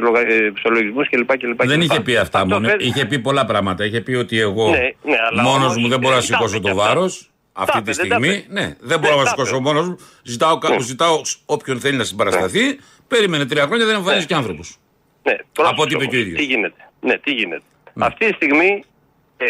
[0.56, 1.36] ισολογισμού κλπ.
[1.38, 1.64] κλπ.
[1.66, 2.70] Δεν είχε πει αυτά Αυτό μόνος.
[2.70, 3.84] φέρ- Είχε πει πολλά πράγματα.
[3.84, 6.26] Είχε πει ότι εγώ Ναι, ναι, αλλά μόνος όμως, μου δεν μπορώ να ε, τα
[6.26, 6.94] σηκώσω είπε το και αυτά.
[6.94, 7.30] βάρος.
[7.52, 8.36] Αυτή Τα τη είπε, δεν τα στιγμή.
[8.36, 8.60] είπε.
[8.60, 9.64] Ναι, δεν μπορώ Δεν να τα σηκώσω είπε.
[9.64, 9.98] μόνος μου.
[10.22, 12.78] Ζητάω, κα- ζητάω όποιον θέλει να συμπαρασταθεί.
[13.08, 14.76] Περίμενε τρία χρόνια, δεν εμφανίζεις και άνθρωπος.
[15.22, 16.38] Ναι, πρόσεξε Από ό,τι είπε όμως, και ο ίδιος.
[16.38, 16.82] Τι γίνεται.
[17.00, 17.62] Ναι, τι γίνεται.
[17.98, 18.82] Αυτή τη στιγμή
[19.36, 19.46] ε,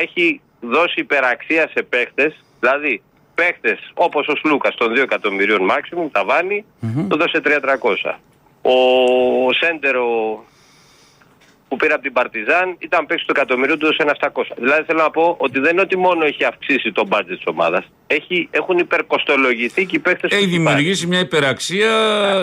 [0.00, 3.02] έχει δώσει υπεραξία σε παίχτες, δηλαδή
[3.34, 6.64] παίχτες όπως ο Σλούκας των 2 εκατομμυρίων maximum, τα βάνει,
[7.08, 8.18] το δώσε 3-300.
[8.62, 10.06] Ο Σέντερο
[11.68, 14.42] που πήρε από την Παρτιζάν ήταν παίκτης του εκατομμυρίου, του έδωσε ένα 700.
[14.56, 17.84] Δηλαδή θέλω να πω ότι δεν είναι ότι μόνο έχει αυξήσει το budget της ομάδας,
[18.50, 21.90] έχουν υπερκοστολογηθεί και οι παίχτε Έχει δημιουργήσει μια υπεραξία.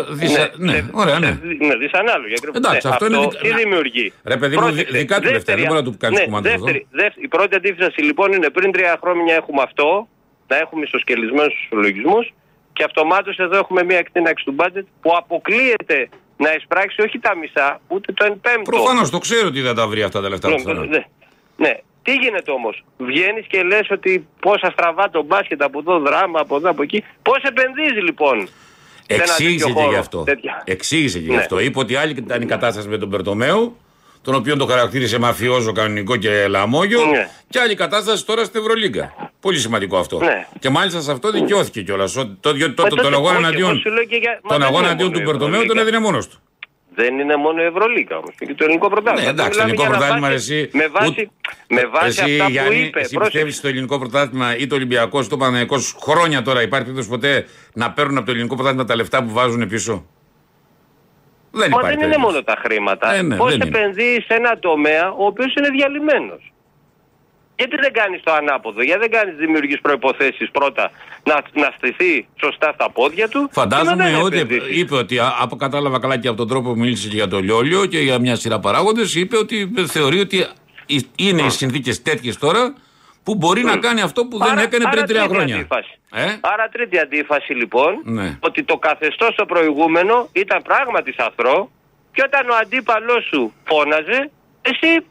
[0.10, 0.52] Δυσα...
[0.56, 1.28] Ναι, ωραία, ναι.
[1.60, 2.34] ναι, δυσανάλογη.
[2.38, 2.58] ακριβώς.
[2.58, 4.14] Εντάξει, Ναι, αυτό είναι αυτό δικα- τι να- δημιουργεί.
[4.24, 6.50] Ρε παιδί μου, Πρόσεξε, δι- δικά τους λεφτά, δεν μπορεί να του κάνεις ναι, κουμάντο
[6.50, 6.58] εδώ.
[6.64, 10.08] δεύτερη, δεύτερη, η πρώτη αντίφαση λοιπόν είναι πριν τρία χρόνια έχουμε αυτό,
[10.48, 12.34] να έχουμε ισοσκελισμένους ισολογισμούς
[12.80, 17.82] και αυτομάτως εδώ έχουμε μια εκτείναξη του budget που αποκλείεται να εισπράξει όχι τα μισά,
[17.88, 18.72] ούτε το εν πέμπτο.
[18.72, 20.84] Προφανώς το ξέρω ότι δεν τα βρει αυτά τα λεφτά Ναι, που θέλω.
[20.84, 21.06] ναι,
[21.58, 21.74] ναι.
[22.02, 26.56] Τι γίνεται όμως, βγαίνεις και λες ότι πόσα στραβά το μπάσκετ από εδώ, δράμα από
[26.56, 27.04] εδώ, από εκεί.
[27.22, 28.48] Πώς επενδύζει λοιπόν.
[28.48, 28.54] σε
[29.08, 30.24] ένα Εξήγησε τέτοιο και χώρο, γι' αυτό.
[30.24, 31.38] τέτοια; Εξήγησε και γι' Ναι.
[31.38, 31.60] αυτό.
[31.60, 33.78] Είπε ότι άλλη ήταν η κατάσταση με τον Περτομέου,
[34.22, 37.30] τον οποίο το χαρακτήρισε μαφιόζο κανονικό και λαμόγιο, Ναι.
[37.50, 39.14] και άλλη κατάσταση τώρα στην Ευρωλίγκα.
[39.40, 40.18] Πολύ σημαντικό αυτό.
[40.20, 40.48] Ναι.
[40.60, 42.14] Και μάλιστα σε αυτό δικαιώθηκε κιόλας.
[42.14, 44.50] Το, το, το, Μα τον τότε αγώνα όχι, εναντίον, εγώ σου λέω και για- μα
[44.50, 45.82] τον δεν αγώνα είναι εναντίον μόνο του η Περτομέου τον Ευρωλίγκα.
[45.98, 46.38] έδινε μόνος του.
[46.96, 48.34] Δεν είναι μόνο η Ευρωλίγα όμως.
[48.40, 49.24] Είναι και το ελληνικό πρωτάθλημα.
[49.26, 50.70] Ναι, εντάξει, το Μιλάμε ελληνικό για ένα πρωτάθλημα μπάσκετ εσύ.
[50.78, 51.30] Με βάση, ούτε-
[51.68, 53.00] με βάση εσύ, αυτά που Γιάννη, είπε.
[53.00, 53.38] Εσύ πρόσεξε.
[53.38, 57.46] πιστεύεις στο ελληνικό πρωτάθλημα ή το Ολυμπιακό ή το Παναγενικός χρόνια τώρα υπάρχει περίπτωση ποτέ
[57.74, 60.06] να παίρνουν από το ελληνικό πρωτάθλημα τα λεφτά που βάζουν πίσω;
[61.52, 61.88] Δεν Μα υπάρχει.
[61.88, 62.26] δεν είναι περίπτωση.
[62.34, 63.14] μόνο τα χρήματα.
[63.14, 63.78] Ε, ναι, Πώς δεν είναι.
[63.78, 66.52] επενδύει σε ένα τομέα ο οποίος είναι διαλυμένος.
[67.58, 70.92] Γιατί δεν κάνεις το ανάποδο, γιατί δεν κάνεις δημιουργείς προποθέσει πρώτα
[71.24, 73.42] να, να στηθεί σωστά στα πόδια του.
[73.46, 74.78] και Φαντάζομαι μετά να ότι επενδύσεις.
[74.82, 77.40] είπε ότι, α- από κατάλαβα καλά και από τον τρόπο που μίλησες και για το
[77.40, 80.46] Λιόλιο και για μια σειρά παράγοντες, είπε ότι θεωρεί ότι
[80.86, 82.74] οι- είναι οι συνθήκες τέτοιες τώρα
[83.30, 85.56] που μπορεί να κάνει αυτό που δεν Άρα- έκανε άρα πριν τρία τρίτη χρόνια.
[85.56, 85.94] αντίφαση.
[86.12, 88.38] Ε; Άρα τρίτη αντίφαση λοιπόν, Ναι.
[88.40, 91.72] ότι το καθεστώς το προηγούμενο ήταν πράγματι σαθρό
[92.14, 95.06] και όταν ο αντίπαλός σου φώναζε, εσύ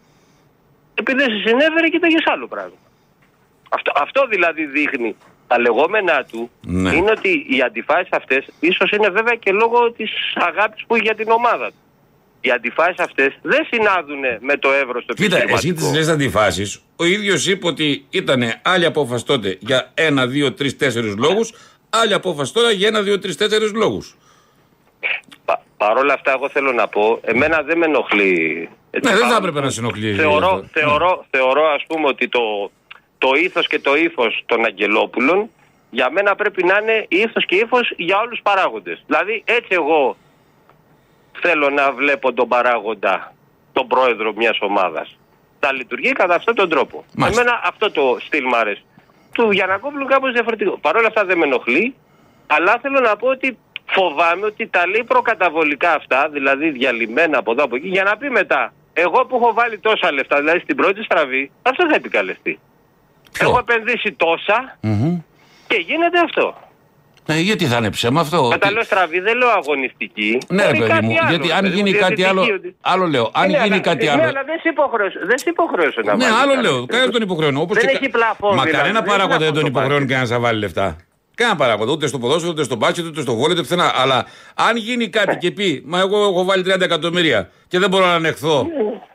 [0.94, 2.76] επειδή δεν σε συνέβαινε κοίταγες άλλο πράγμα.
[3.70, 5.16] Αυτό, αυτό δηλαδή δείχνει.
[5.46, 6.92] Τα λεγόμενά του Ναι.
[6.94, 11.14] είναι ότι οι αντιφάσεις αυτές ίσως είναι βέβαια και λόγω της αγάπης που έχει για
[11.14, 11.76] την ομάδα του.
[12.40, 15.88] Οι αντιφάσεις αυτές δεν συνάδουν με το εύρος το Κοίτα, εσύ επιχειρηματικό.
[15.90, 16.80] τις λες αντιφάσεις.
[16.96, 21.52] Ο ίδιος είπε ότι ήταν άλλη απόφαση τότε για ένα, δύο, τρεις, τέσσερις λόγους,
[21.90, 24.16] άλλη απόφαση τώρα για ένα, δύο, τρεις, τέσσερις λόγους.
[25.44, 28.68] Πα, Παρ' όλα αυτά, εγώ θέλω να πω, εμένα δεν με ενοχλεί.
[28.90, 29.46] έτσι Ναι, δεν θα πάνω.
[29.46, 30.14] έπρεπε να σε ενοχλεί.
[30.14, 30.68] Θεωρώ, αυτό.
[30.72, 32.70] θεωρώ, θεωρώ ας πούμε ότι το,
[33.18, 35.50] το ήθος και το ύφος των Αγγελόπουλων
[35.90, 39.02] για μένα πρέπει να είναι ήθος και ύφος για όλους τους παράγοντες.
[39.06, 40.16] Δηλαδή έτσι εγώ
[41.40, 43.32] θέλω να βλέπω τον παράγοντα,
[43.72, 45.18] τον πρόεδρο μιας ομάδας.
[45.60, 47.04] Να λειτουργεί κατά αυτόν τον τρόπο.
[47.14, 47.40] Μάλιστα.
[47.40, 48.82] Εμένα αυτό το στυλ μ' αρέσει.
[49.32, 50.78] Του Γιανακόπουλου κάπως διαφορετικό.
[50.78, 51.94] Παρ' όλα αυτά δεν με ενοχλεί,
[52.46, 57.64] αλλά θέλω να πω ότι φοβάμαι ότι τα λέει προκαταβολικά αυτά, δηλαδή διαλυμένα από εδώ
[57.64, 58.72] από εκεί, για να πει μετά.
[58.92, 62.58] Εγώ που έχω βάλει τόσα λεφτά, δηλαδή στην πρώτη στραβή, αυτό θα επικαλεστεί.
[63.32, 65.20] Ποιο; Έχω επενδύσει τόσα Μμμ.
[65.66, 66.54] και γίνεται αυτό.
[67.30, 68.48] Ε, γιατί θα είναι ψέμα αυτό.
[68.50, 70.38] Κατά ότι- λέω στραβή, δεν λέω αγωνιστική.
[70.48, 72.28] Ναι, ρε Μπορεί παιδί κάτι μου, άλλο, γιατί ρε αν παιδί μου, γίνει κάτι διαιτητική,
[72.46, 72.54] άλλο.
[72.54, 73.30] ότι- Άλλο λέω.
[73.34, 74.22] Αν Ναι, γίνει αλλά- κάτι Ναι, άλλο.
[74.22, 76.62] αλλά δεν σε υποχρέωσε, δεν σε υποχρέωσε να Ναι, βάλεις άλλο κάτι.
[76.66, 76.86] λέω.
[76.86, 77.60] Κανένας τον υποχρεώνω.
[77.60, 79.72] Όπως Δεν και έχει κα- πλαφόν, Μα δηλαδή, κανένα δεν παράγοντα είναι δεν τον αυτό
[79.72, 80.10] το υποχρεώνει μπάσκετ.
[80.10, 80.96] κανένας να βάλει λεφτά.
[81.34, 81.92] Κανένα παράγοντα.
[81.92, 83.92] Ούτε στο ποδόσφαιρο, ούτε στο μπάσκετ, ούτε στο βόλιο, ούτε πουθενά.
[84.02, 84.18] Αλλά
[84.54, 88.14] αν γίνει κάτι και πει, Μα εγώ έχω βάλει 30 εκατομμύρια και δεν μπορώ να
[88.14, 88.66] ανεχθώ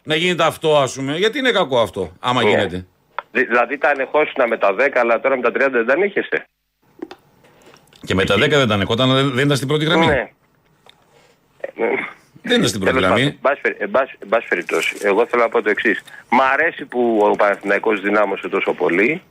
[0.04, 1.18] να γίνεται αυτό, ας πούμε.
[1.18, 2.50] Γιατί είναι κακό αυτό, άμα Ναι.
[2.50, 2.86] γίνεται.
[3.32, 6.48] Δη- Δηλαδή τα ανεχόσουνα με τα 10, αλλά τώρα με τα 30 δεν τα ανέχεσαι.
[8.06, 10.06] Και με τα 10 δεν ήταν ανεχόταν, δεν, δεν ήταν στην πρώτη γραμμή.
[10.06, 10.30] Ναι.
[12.46, 13.24] Δεν ήταν στην πρώτη Τέλος πάντων, γραμμή.
[13.24, 16.04] εν πάση περι- εν πάση- εν πάση περιπτώσει, εγώ θέλω να πω το εξής.
[16.30, 19.22] Μ' αρέσει που ο Παναθηναϊκός δυνάμωσε τόσο πολύ.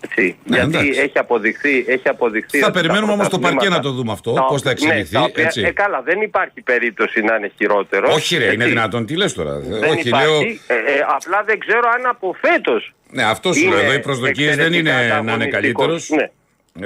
[0.00, 1.00] Έτσι, Ναι, γιατί εντάξει.
[1.00, 4.12] έχει αποδειχθεί, έχει αποδειχθεί Θα ότι τα περιμένουμε όμως το παρκέ πρωταθλήματα- να το δούμε
[4.12, 5.62] αυτό, Τα- πώς θα εξελιχθεί, ναι, τα οποία- έτσι.
[5.62, 8.12] Ε, καλά, δεν υπάρχει περίπτωση να είναι χειρότερο.
[8.12, 8.68] Όχι, ρε, είναι έτσι.
[8.68, 9.06] δυνατόν.
[9.06, 9.58] Τι λες τώρα.
[9.58, 10.26] Δεν Όχι, υπάρχει.
[10.26, 10.40] λέω.
[10.40, 13.78] Ε, ε, απλά δεν ξέρω αν από φέτος Ναι, αυτό σου λέω.
[13.78, 15.74] είναι Εδώ οι προσδοκίες δεν είναι εξαιρετικά να είναι καλύτερος.
[15.74, 16.08] ανταγωνιστικός.
[16.10, 16.30] Ναι.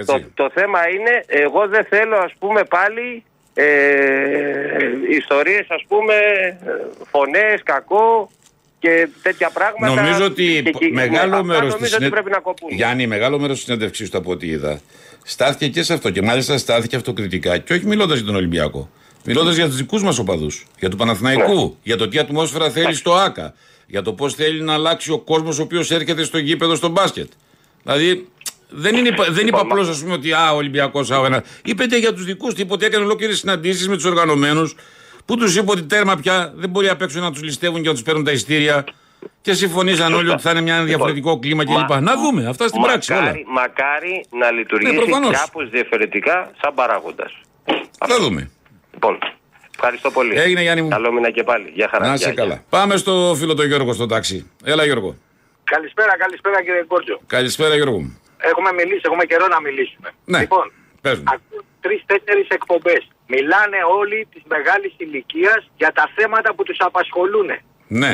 [0.06, 3.22] Το, το θέμα είναι, εγώ δεν θέλω ας πούμε πάλι
[3.54, 3.66] ε,
[5.10, 6.56] ιστορίες ας πούμε, ε,
[7.10, 8.30] φωνές, κακό.
[8.78, 10.02] και τέτοια πράγματα.
[10.02, 12.68] Νομίζω ότι και- και- μεγάλο αυτά μέρος νομίζω ότι πρέπει να κοπούν.
[12.72, 14.80] Γιάννη, μεγάλο μέρος της συνέντευξής του από ό,τι είδα
[15.24, 16.10] στάθηκε και σε αυτό.
[16.10, 17.58] Και μάλιστα στάθηκε αυτοκριτικά.
[17.58, 18.90] Και όχι μιλώντας για τον Ολυμπιακό.
[19.24, 20.66] Μιλώντας για τους δικούς μας οπαδούς.
[20.78, 21.54] Για του Παναθηναϊκού.
[21.54, 21.70] Ναι.
[21.82, 23.54] Για το τι ατμόσφαιρα θέλει στο ΑΚΑ.
[23.86, 27.30] Για το πώς θέλει να αλλάξει ο κόσμος ο οποίος έρχεται στο γήπεδο στο μπάσκετ.
[27.82, 28.28] Δηλαδή
[28.70, 31.42] δεν, είναι, δεν είπα απλώς ας πούμε ότι α, ο Ολυμπιακός ένας.
[31.64, 32.60] Είπε και για τους δικούς του.
[32.60, 34.74] Είπε ότι έκανε ολόκληρες συναντήσεις με τους οργανωμένους
[35.24, 37.94] που τους είπε ότι τέρμα πια δεν μπορεί απ' έξω να τους ληστεύουν και να
[37.94, 38.84] τους παίρνουν τα ειστήρια.
[39.40, 42.00] Και συμφωνήσαν όλοι ότι θα είναι ένα διαφορετικό κλίμα κλπ.
[42.00, 43.20] Να δούμε αυτά στην πράξη όλα.
[43.22, 45.38] Μακάρι, μακάρι να λειτουργήσει Ναι, προφανώς.
[45.40, 47.32] κάπως διαφορετικά σαν παράγοντας.
[48.06, 48.50] Θα δούμε.
[48.92, 49.18] Λοιπόν,
[49.74, 50.36] ευχαριστώ πολύ.
[50.38, 50.88] Έγινε, Γιάννη μου.
[50.88, 51.70] Καλό μήνα και πάλι.
[51.74, 52.06] Γεια χαρά.
[52.06, 52.42] Να είσαι Γεια, γεια.
[52.42, 52.62] καλά.
[52.68, 54.50] Πάμε στο φίλο τον Γιώργο στο τάξη.
[54.64, 55.16] Έλα Γιώργο.
[55.64, 57.20] Καλησπέρα, καλησπέρα κύριε Κόρτζο.
[57.26, 58.10] Καλησπέρα Γιώργο.
[58.42, 58.48] Μου.
[58.52, 60.08] Έχουμε μιλήσει, έχουμε καιρό να μιλήσουμε.
[60.32, 60.38] Ναι.
[60.40, 60.66] Λοιπόν,
[61.00, 61.24] Πες μου.
[61.84, 63.02] τρει-τέσσερι εκπομπές.
[63.34, 67.50] Μιλάνε όλοι της μεγάλης ηλικίας για τα θέματα που τους απασχολούν.
[68.00, 68.12] Ναι.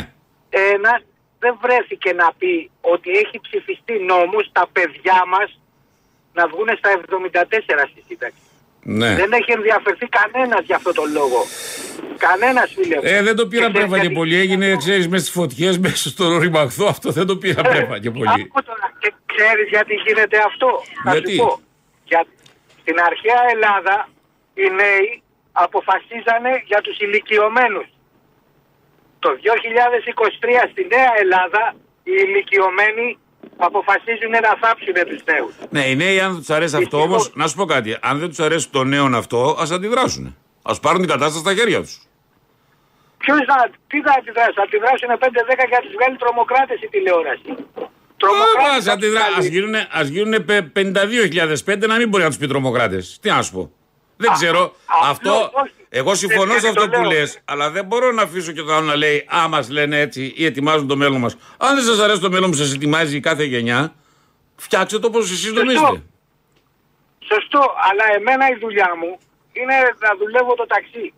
[0.75, 1.01] Ένας
[1.39, 5.49] δεν βρέθηκε να πει ότι έχει ψηφιστεί νόμους τα παιδιά μας
[6.39, 8.41] να βγουν στα 74 στη σύνταξη.
[8.89, 9.15] Ναι.
[9.15, 11.41] Δεν έχει ενδιαφερθεί κανένας για αυτό το λόγο.
[12.27, 13.03] Κανένας φίλε μου.
[13.05, 14.37] Ε, δεν το πήρα Και ξέρεις πρέφα και γιατί- πολύ.
[14.37, 16.87] Έγινε, ξέρεις, μέσα στις φωτιές, μέσα στο ρημαχθό.
[16.87, 18.29] Αυτό δεν το πήρα πρέφα και πολύ.
[18.29, 18.96] Άκου τώρα, και
[19.33, 20.69] ξέρεις γιατί γίνεται αυτό;
[21.05, 21.61] Θα Γιατί; σου πω.
[22.05, 22.35] Γιατί
[22.81, 24.09] στην αρχαία Ελλάδα
[24.55, 27.87] οι νέοι αποφασίζανε για τους ηλικιωμένους.
[29.19, 33.19] Το 2023 στη Νέα Ελλάδα οι ηλικιωμένοι
[33.57, 35.55] αποφασίζουν να θάψουν τους νέους.
[35.71, 37.37] Ναι, οι νέοι, αν δεν τους αρέσει αυτό όμως, Δυστυχώς.
[37.43, 37.97] να σου πω κάτι.
[38.01, 40.37] Αν δεν τους αρέσει το νέο αυτό, ας αντιδράσουν.
[40.63, 41.95] Α πάρουν την κατάσταση στα χέρια τους.
[43.19, 47.51] Ποιος θα, τι θα αντιδράσει, θα αντιδράσουν 5-10 για να τους βγάλει τρομοκράτες η τηλεόραση.
[48.17, 49.49] Τρομοκράτες θα τους Α βγάλει.
[49.49, 53.19] γίνουν, ας γίνουν πε- 52.005 να μην μπορεί να τους πει τρομοκράτες.
[53.21, 53.71] Τι να σου πω.
[54.17, 54.75] Δεν ξέρω.
[54.87, 55.51] απλώς αυτό.
[55.53, 55.73] όχι.
[55.89, 57.11] Εγώ συμφωνώ Δεν σε αυτό το που λέω.
[57.11, 60.33] λες, αλλά δεν μπορώ να αφήσω και τον άλλο να λέει Α, μας λένε έτσι
[60.37, 61.37] ή ετοιμάζουν το μέλλον μας.
[61.57, 63.93] Αν δεν σας αρέσει το μέλλον που σας ετοιμάζει κάθε γενιά,
[64.57, 66.03] φτιάξτε το όπως εσείς νομίζετε.
[67.33, 69.19] Σωστό, αλλά εμένα η δουλειά μου
[69.53, 71.13] είναι να δουλεύω το ταξί.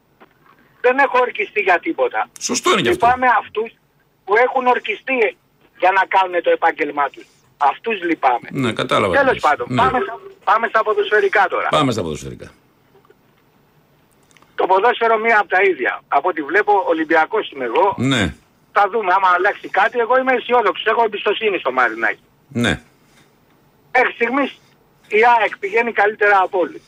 [0.80, 2.28] Δεν έχω ορκιστεί για τίποτα.
[2.40, 3.06] Σωστό είναι και αυτό.
[3.06, 3.70] Λυπάμαι αυτούς
[4.24, 5.37] που έχουν ορκιστεί
[5.78, 7.24] για να κάνουν το επάγγελμά τους.
[7.70, 8.48] Αυτούς λυπάμαι.
[8.62, 9.12] Ναι, κατάλαβα.
[9.12, 9.42] τι Τέλος λες.
[9.42, 9.76] πάντων, Ναι.
[9.82, 10.14] πάμε, στα,
[10.44, 11.68] πάμε στα ποδοσφαιρικά τώρα.
[11.68, 12.48] Πάμε στα ποδοσφαιρικά.
[14.54, 16.00] Το ποδόσφαιρο μία από τα ίδια.
[16.08, 17.94] Από ό,τι βλέπω, Ολυμπιακός είμαι εγώ.
[17.98, 18.34] Ναι,
[18.72, 19.98] Θα δούμε άμα αλλάξει κάτι.
[19.98, 20.86] Εγώ είμαι αισιόδοξος.
[20.86, 22.22] Έχω εμπιστοσύνη στο Μαρινάκη.
[22.48, 22.80] ναι.
[23.92, 24.50] Μέχρι στιγμής
[25.08, 26.82] η ΑΕΚ πηγαίνει καλύτερα από όλοι.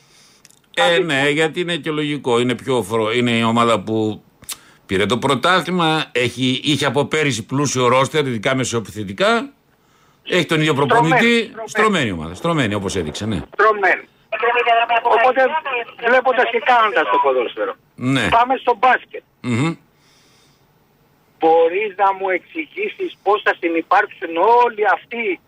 [0.75, 2.41] Ε, ναι, γιατί είναι και λογικό.
[2.41, 3.13] Είναι, πιο φρο...
[3.13, 4.23] είναι η ομάδα που
[4.91, 6.05] πήρε το πρωτάθλημα.
[6.13, 6.61] Έχει...
[6.65, 9.51] Είχε από πέρυσι πλούσιο ρόστερ, ειδικά μεσοεπιθετικά.
[10.23, 11.15] Έχει τον ίδιο προπονητή.
[11.17, 12.35] Στρωμένη, Στρωμένη ομάδα.
[12.35, 13.41] Στρωμένη, όπως έδειξε, ναι.
[13.57, 14.05] Τρομένη.
[15.03, 15.41] Οπότε
[16.09, 17.75] βλέποντας και κάνοντας το ποδόσφαιρο.
[17.95, 18.29] Ναι.
[18.29, 19.23] Πάμε στο μπάσκετ.
[19.41, 19.75] Μμμ.
[21.39, 25.41] Μπορείς να μου εξηγήσεις πώς θα συνεπάρξουν όλοι αυτοί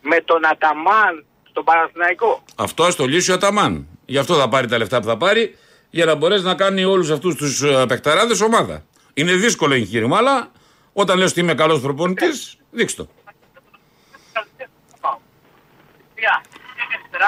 [0.00, 3.86] με τον Αταμάν στον Παναθηναϊκό; Αυτό στο λύσει ο Αταμάν.
[4.04, 5.54] Γι' αυτό θα πάρει τα λεφτά που θα πάρει,
[5.90, 8.84] για να μπορέσει να κάνει όλους αυτούς τους παιχταράδες ομάδα.
[9.14, 10.50] Είναι δύσκολο εγχείρημα, αλλά
[10.92, 13.08] όταν λες ότι είμαι καλός προπονητής, δείξτε το.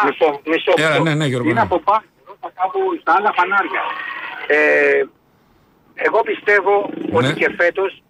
[0.07, 0.73] Μισό, μισό.
[0.77, 1.03] Έλα, μισό.
[1.03, 1.66] ναι, ναι, Γιώργο, Είναι ναι.
[1.66, 2.05] από πάνω
[2.38, 3.83] στα κάπου στα άλλα φανάρια.
[4.47, 5.05] Ε,
[5.95, 7.16] εγώ πιστεύω Ναι.
[7.29, 8.03] ότι και φέτος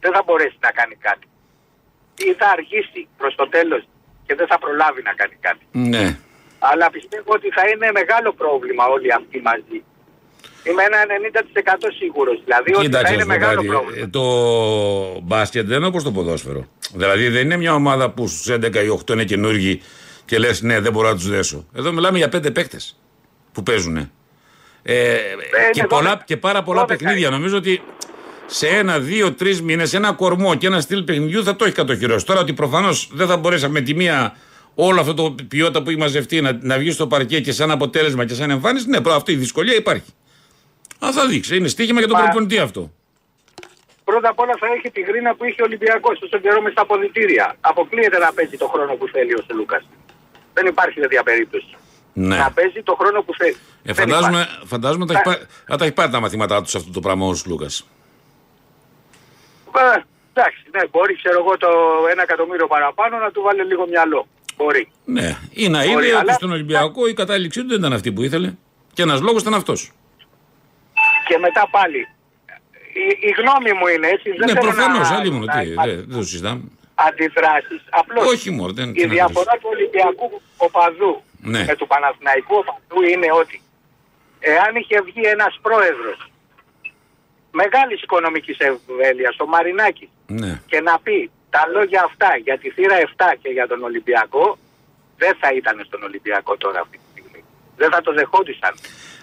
[0.00, 1.26] δεν θα μπορέσει να κάνει κάτι.
[2.16, 3.82] Ή θα αργήσει προς το τέλος
[4.26, 5.64] και δεν θα προλάβει να κάνει κάτι.
[5.72, 6.18] Ναι.
[6.58, 9.78] Αλλά πιστεύω ότι θα είναι μεγάλο πρόβλημα όλοι αυτοί μαζί.
[10.64, 12.40] Είμαι ένα 90% σίγουρος.
[12.44, 13.66] Δηλαδή ότι θα Κοίταξε είναι να σου πω μεγάλο κάτι.
[13.68, 14.02] πρόβλημα.
[14.02, 16.66] Ε, Το μπάσκετ δεν είναι όπως το ποδόσφαιρο.
[16.94, 19.80] Δηλαδή δεν είναι μια ομάδα που στους 11 ή 8 είναι καινούργοι
[20.24, 21.66] και λες ναι, δεν μπορώ να τους δέσω.
[21.74, 22.98] Εδώ μιλάμε για πέντε παίκτες
[23.52, 23.96] που παίζουν.
[23.96, 25.16] Ε,
[25.72, 26.24] και, είναι πολλά, δώδεκα.
[26.26, 27.26] και πάρα πολλά Δώδεκα παιχνίδια.
[27.26, 27.36] είναι.
[27.36, 27.82] Νομίζω ότι
[28.46, 32.26] σε ένα, δύο, τρεις μήνες, ένα κορμό και ένα στυλ παιχνιδιού θα το έχει κατοχυρώσει.
[32.26, 34.36] Τώρα ότι προφανώς δεν θα μπορέσει με τη μία
[34.74, 38.24] όλο αυτό το ποιότητα που έχει μαζευτεί να, να βγει στο παρκέ και σαν αποτέλεσμα
[38.24, 38.88] και σαν εμφάνιση.
[38.88, 40.02] Ναι, προ- αυτή η δυσκολία υπάρχει.
[41.02, 41.56] Αλλά θα δείξει.
[41.56, 42.82] Είναι στοίχημα για τον Μα- προπονητή αυτό.
[44.04, 46.82] Πρώτα απ' όλα θα έχει τη γρίνα που είχε ο Ολυμπιακός τόσο καιρό μες στα
[46.82, 47.46] αποδητήρια.
[47.60, 49.82] Αποκλείεται να παίζει το χρόνο που θέλει ο Σελούκας.
[50.54, 51.74] Δεν υπάρχει τέτοια περίπτωση.
[52.12, 52.36] Ναι.
[52.36, 53.56] Να παίζει το χρόνο που θέλει.
[53.82, 54.66] Ε, Δεν φαντάζομαι, υπάρχει.
[54.66, 57.26] φαντάζομαι τα έχει πάρει- θα τα έχει πάρει τα μαθήματά τους σε αυτό το πράγμα
[57.26, 57.86] ο Λούκας.
[59.76, 60.00] Ε,
[60.32, 61.68] εντάξει, ναι, μπορεί ξέρω εγώ το
[62.12, 64.26] ένα εκατομμύριο παραπάνω να του βάλει λίγο μυαλό.
[64.56, 64.88] Μπορεί.
[65.04, 65.38] Ναι.
[65.50, 68.22] Ή να Μπορεί, είδε ότι αλλά- στον Ολυμπιακό η κατάληξή του δεν ήταν αυτή που
[68.22, 68.54] ήθελε.
[68.92, 69.92] Και ένας λόγος ήταν αυτός.
[71.32, 72.00] Και μετά πάλι.
[73.02, 74.28] Η, η γνώμη μου είναι έτσι.
[74.30, 75.10] Δεν Ναι, θέλω προφανώς.
[75.10, 75.44] να- Άλλη μου.
[75.44, 76.62] να Τι, υπάρχει δεν, δεν το συζητάμε.
[76.94, 77.82] αντιδράσεις.
[78.00, 81.12] Απλώς Όχι, μωρέ, δεν- τι η να διαφορά του Ολυμπιακού οπαδού
[81.52, 81.64] Ναι.
[81.64, 83.56] με του Παναθηναϊκού οπαδού είναι ότι
[84.40, 86.18] εάν είχε βγει ένας πρόεδρος
[87.50, 90.60] μεγάλης οικονομικής εμβέλεια, το Μαρινάκι, Ναι.
[90.66, 94.58] και να πει τα λόγια αυτά για τη θύρα 7 και για τον Ολυμπιακό,
[95.16, 97.01] δεν θα ήταν στον Ολυμπιακό τώρα αυτή τη στιγμή.
[97.82, 98.74] Δεν θα το δεχόντουσαν.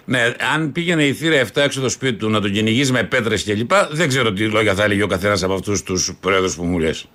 [0.04, 3.44] Ναι, αν πήγαινε η θύρα 7 έξω το σπίτι του να τον κυνηγήσει με πέτρες
[3.44, 6.78] κλπ., δεν ξέρω τι λόγια θα έλεγε ο καθένας από αυτούς τους πρόεδρους που μου
[6.78, 7.08] λες.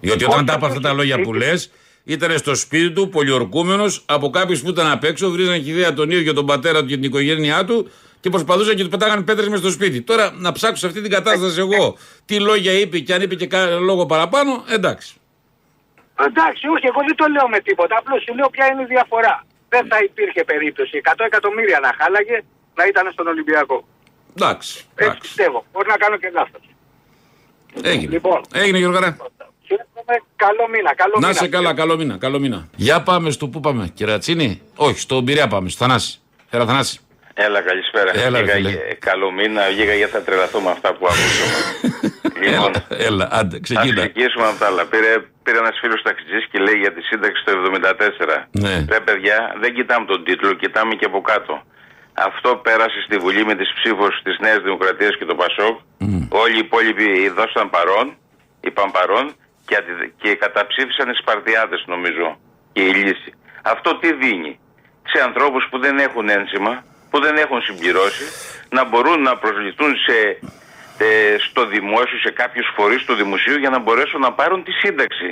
[0.00, 1.24] Γιατί όταν Όχι, τα είπε όχι, αυτά τα λόγια όχι.
[1.24, 1.70] που λες,
[2.04, 6.22] ήταν στο σπίτι του πολιορκούμενος από κάποιους που ήταν απ' έξω, βρίζαν χιδέα τον ίδιο
[6.22, 7.90] και τον πατέρα του και την οικογένειά του
[8.20, 10.02] και προσπαθούσαν και τους πετάγανε πέτρες μες στο σπίτι.
[10.02, 13.46] Τώρα να ψάξω σε αυτή την κατάσταση εγώ τι λόγια είπε και αν είπε και
[13.46, 15.14] κάνα λόγο παραπάνω, εντάξει.
[16.28, 17.96] Εντάξει, όχι, εγώ δεν το λέω με τίποτα.
[17.98, 19.44] Απλώς σου λέω ποια είναι η διαφορά.
[19.74, 22.36] Δεν θα υπήρχε περίπτωση 100 εκατομμύρια να χάλαγε
[22.78, 23.78] να ήταν στον Ολυμπιακό.
[24.36, 24.74] Εντάξει.
[24.78, 25.20] Έτσι εντάξει.
[25.20, 25.64] πιστεύω.
[25.72, 26.62] Μπορεί να κάνω και λάθος.
[27.82, 28.12] Έγινε.
[28.12, 28.40] Λοιπόν.
[28.52, 29.16] Έγινε, Γιώργο Καρά.
[29.68, 30.16] Χαίρομαι.
[30.36, 30.94] Καλό μήνα.
[30.94, 31.40] Καλό Να μήνα.
[31.40, 32.68] σε καλά, καλό μήνα, καλό μήνα.
[32.76, 34.60] Για πάμε στο πού πάμε, Κερατσίνη.
[34.76, 36.20] Όχι, στον Πειραιά πάμε, στο Θανάση.
[36.50, 36.98] Έλα, Θανάση.
[37.34, 38.10] Έλα, καλησπέρα.
[38.14, 38.68] Έλα, ρε Βγήκα φίλε.
[38.70, 41.56] για- καλό μήνα, βγήκα για θα τρελαθώ με αυτά που ακούσαμε.
[42.42, 44.00] λοιπόν, Έλα, έλα, άντε, ας ξεκίνα.
[44.00, 44.84] ξεκινήσουμε από τα άλλα.
[44.92, 48.48] Πήρε, πήρε ένας φίλος ταξιτζής και λέει για τη σύνταξη το 74.
[48.50, 48.74] Ναι.
[48.94, 51.62] Ρε παιδιά, δεν κοιτάμε τον τίτλο, κοιτάμε και από κάτω.
[52.28, 55.76] Αυτό πέρασε στη Βουλή με τις ψήφους της Νέας Δημοκρατίας και του Πασόκ.
[56.28, 58.06] Όλοι οι υπόλοιποι δώσαν παρόν,
[58.60, 59.26] είπαν παρόν
[59.66, 62.38] και, αντι- και καταψήφισαν οι Σπαρτιάτες νομίζω
[62.72, 63.30] και η λύση.
[63.62, 64.58] Αυτό τι δίνει;
[65.12, 68.24] Σε ανθρώπους που δεν έχουν ένσημα, που δεν έχουν συμπληρώσει,
[68.76, 70.16] να μπορούν να προσληφθούν σε,
[71.06, 75.28] ε, στο δημόσιο, σε κάποιους φορείς του δημοσίου για να μπορέσουν να πάρουν τη σύνταξη.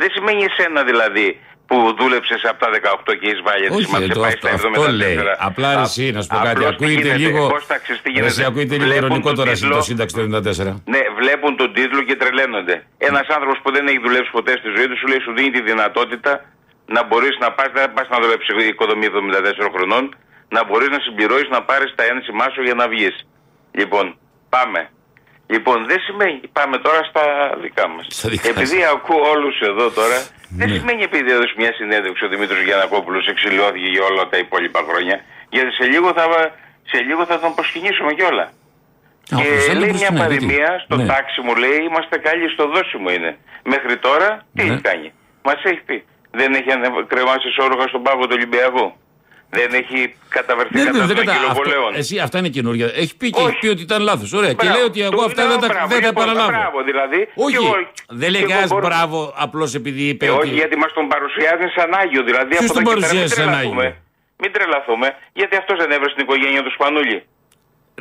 [0.00, 1.26] Δεν σημαίνει εσένα δηλαδή
[1.68, 4.82] που δούλεψες από τα 18 και εισβάλλει τη Όχι, σημασία το, πάει αυτό, στα αυτό
[4.82, 4.90] 74.
[5.02, 5.16] λέει.
[5.50, 6.48] Απλά Α, εσύ, να σου πω κάτι.
[6.50, 7.42] απλώς τι Ακούγεται γίνεται, λίγο.
[7.56, 10.14] Κώστα, ξέρεις τι Ρε, γίνεται; εσύ, ακούγεται λίγο Βλέπουν ειρωνικό τον τώρα τίτλο- το σύνταξη
[10.16, 10.82] του 74.
[10.94, 12.74] ναι, βλέπουν τον τίτλο και τρελαίνονται.
[13.10, 15.62] Ένας άνθρωπος που δεν έχει δουλέψει ποτέ στη ζωή του σου λέει σου δίνει τη
[15.70, 16.32] δυνατότητα
[16.96, 20.04] να μπορείς να πας, δεν πας να δουλέψεις οικοδομή 74 χρονών,
[20.48, 23.26] να μπορείς να συμπληρώσεις να πάρεις τα ένσημά σου για να βγεις.
[23.72, 24.90] Λοιπόν, πάμε.
[25.46, 26.40] Λοιπόν, δεν σημαίνει.
[26.52, 27.22] Πάμε τώρα στα
[27.62, 28.06] δικά μας.
[28.08, 30.18] Στα δικά Επειδή ακούω όλους εδώ τώρα,
[30.58, 30.74] δεν Ναι.
[30.76, 35.20] σημαίνει επειδή έδωσε μια συνέντευξη ο Δημήτρης Γιανακόπουλος εξηλιώθηκε για όλα τα υπόλοιπα χρόνια.
[35.48, 36.24] Γιατί σε λίγο θα,
[36.82, 38.42] σε λίγο θα τον προσκυνήσουμε κιόλα.
[38.42, 40.44] Α, όπως Και άλλο λέει προς μια την άλλη, τι.
[40.46, 41.06] παροιμία στο Ναι.
[41.06, 43.36] τάxi μου λέει είμαστε καλοί στο δόσιμο είναι.
[43.64, 44.72] Μέχρι τώρα τι Ναι.
[44.72, 45.12] έχει κάνει.
[45.42, 46.04] Μας έχει πει.
[46.30, 48.86] Δεν έχει ανεβ- κρεμάσει σόρουχα στον πάγο του Ολυμπιακού.
[49.50, 51.86] Δεν έχει καταβερθεί Δεν, κατά δεν, των δεν, κατα- αγγελοβολέων.
[51.86, 52.86] αυτό, εσύ, αυτά είναι καινούργια.
[53.02, 53.48] Έχει πει και Όχι.
[53.48, 54.32] έχει πει ότι ήταν λάθος.
[54.32, 54.48] Ωραία.
[54.48, 54.74] Και Μπράβο.
[54.74, 56.50] λέει ότι εγώ Του αυτά λέω δεν τα, μπράβο, δεν τα λοιπόν, επαναλάβω.
[56.58, 57.20] Μπράβο, δηλαδή.
[57.44, 57.76] Όχι, Και εγώ-
[58.20, 60.46] δεν λέει και εγώ κανένας μπορώ- μπράβο απλώς επειδή είπε Ε, ότι.
[60.46, 62.22] όχι, γιατί μας τον παρουσιάζει σαν Άγιο.
[62.30, 63.84] Δηλαδή Ποιος από τον εδώ και πέρα παρουσιάζει μην σαν τρελαθούμε.
[63.86, 63.96] Άγιο;
[64.42, 65.06] Μην τρελαθούμε,
[65.40, 67.18] γιατί αυτός δεν έβρεσε την οικογένεια του Σπανούλη.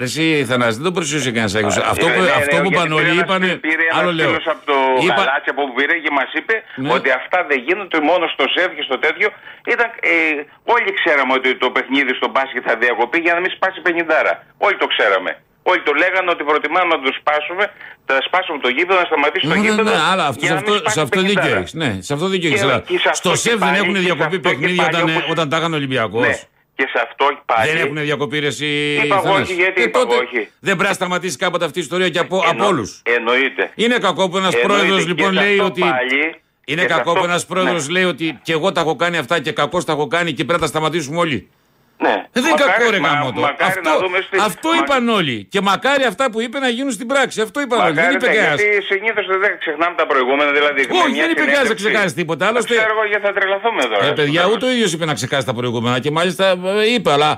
[0.01, 1.73] Ρε, εσύ Θανάση, δεν το παρουσίασε κανένα Άγιο.
[1.81, 3.41] Ε, Αυτό που, ναι, ναι, αυτό που γιατί είπαν όλοι πήρε ένας- είπαν.
[3.67, 4.27] Πήρε ένας Άλλο λέω.
[4.29, 6.89] φίλος από το Είπα- γαλάτσι από που πήρε και μας είπε Ναι.
[6.95, 9.27] ότι αυτά δεν γίνονται μόνο στο σεφ και στο τέτοιο.
[9.73, 10.13] Ήταν, ε,
[10.75, 14.29] όλοι ξέραμε ότι το παιχνίδι στο μπάσκετ θα διακοπεί για να μην σπάσει 50.
[14.65, 15.31] Όλοι το ξέραμε.
[15.71, 17.63] Όλοι το λέγανε ότι προτιμάμε να το σπάσουμε,
[18.08, 19.89] θα σπάσουμε το γήπεδο, να σταματήσει το Ναι, ναι, γήπεδο.
[19.95, 21.41] ναι, αλλά αυτό, για σε να μην αυτό, σπάσει σε αυτό 50.
[21.41, 21.73] δίκιο έχεις.
[21.81, 22.65] Ναι, σε αυτό δίκιο Και- έχεις.
[22.67, 24.47] αλλά και σε αυτό Στο και ΣΕΒ δεν πάλι, έχουν και σε διακοπεί αυτό και
[24.49, 26.27] παιχνίδια πάλι όταν, όπως- όταν τα έκανε Ολυμπιακός.
[26.77, 26.85] Ναι.
[26.85, 27.71] Και σε αυτό πάλι.
[27.71, 28.99] Δεν έχουν διακοπεί ρε εσύ.
[29.05, 29.41] Είπα εγώ Θανάση.
[29.41, 30.38] όχι, γιατί Ε, είπα εγώ τότε όχι.
[30.59, 33.01] Δεν πρέπει να σταματήσει κάποτε αυτή η ιστορία και από, από Εννο- όλους.
[33.05, 33.71] Εννοείται.
[33.75, 34.73] Είναι κακό που ένας Εννοείται.
[34.73, 35.79] πρόεδρος Και λοιπόν σε λέει αυτό ότι.
[35.79, 36.35] πάλι-
[36.65, 37.91] Είναι και σε κακό αυτό- που ένα πρόεδρος Ναι.
[37.93, 40.51] λέει ότι και εγώ τα έχω κάνει αυτά και κακός τα έχω κάνει και πρέπει
[40.51, 41.49] να τα σταματήσουμε όλοι.
[41.97, 42.10] Ναι.
[42.10, 43.41] Ε, δεν είναι Μακάρι- κακό ρε μα- γάμο το.
[43.41, 45.38] μακάρι Αυτό, να δούμε στη- αυτό μα- είπαν όλοι.
[45.53, 47.38] Και μακάρι αυτά που είπε να γίνουν στην πράξη.
[47.41, 47.93] Αυτό είπαν όλοι.
[47.93, 48.60] Δεν Μακάρι, είπε ναι, κανένας.
[48.62, 50.51] γιατί συνήθως δεν ξεχνάμε τα προηγούμενα.
[50.58, 52.43] Δηλαδή, με Όχι, μια δεν είπε κανένας να συνέντευξη- ξεχάσει τίποτα.
[52.49, 52.75] Άλλωστε.
[52.75, 54.05] Ξέρω εγώ γιατί θα τρελαθούμε τώρα.
[54.05, 56.45] Ε, παιδιά, στο ούτε ο ίδιος είπε να ξεχάσει τα προηγούμενα και μάλιστα
[56.84, 57.10] ε, είπε.
[57.17, 57.31] Αλλά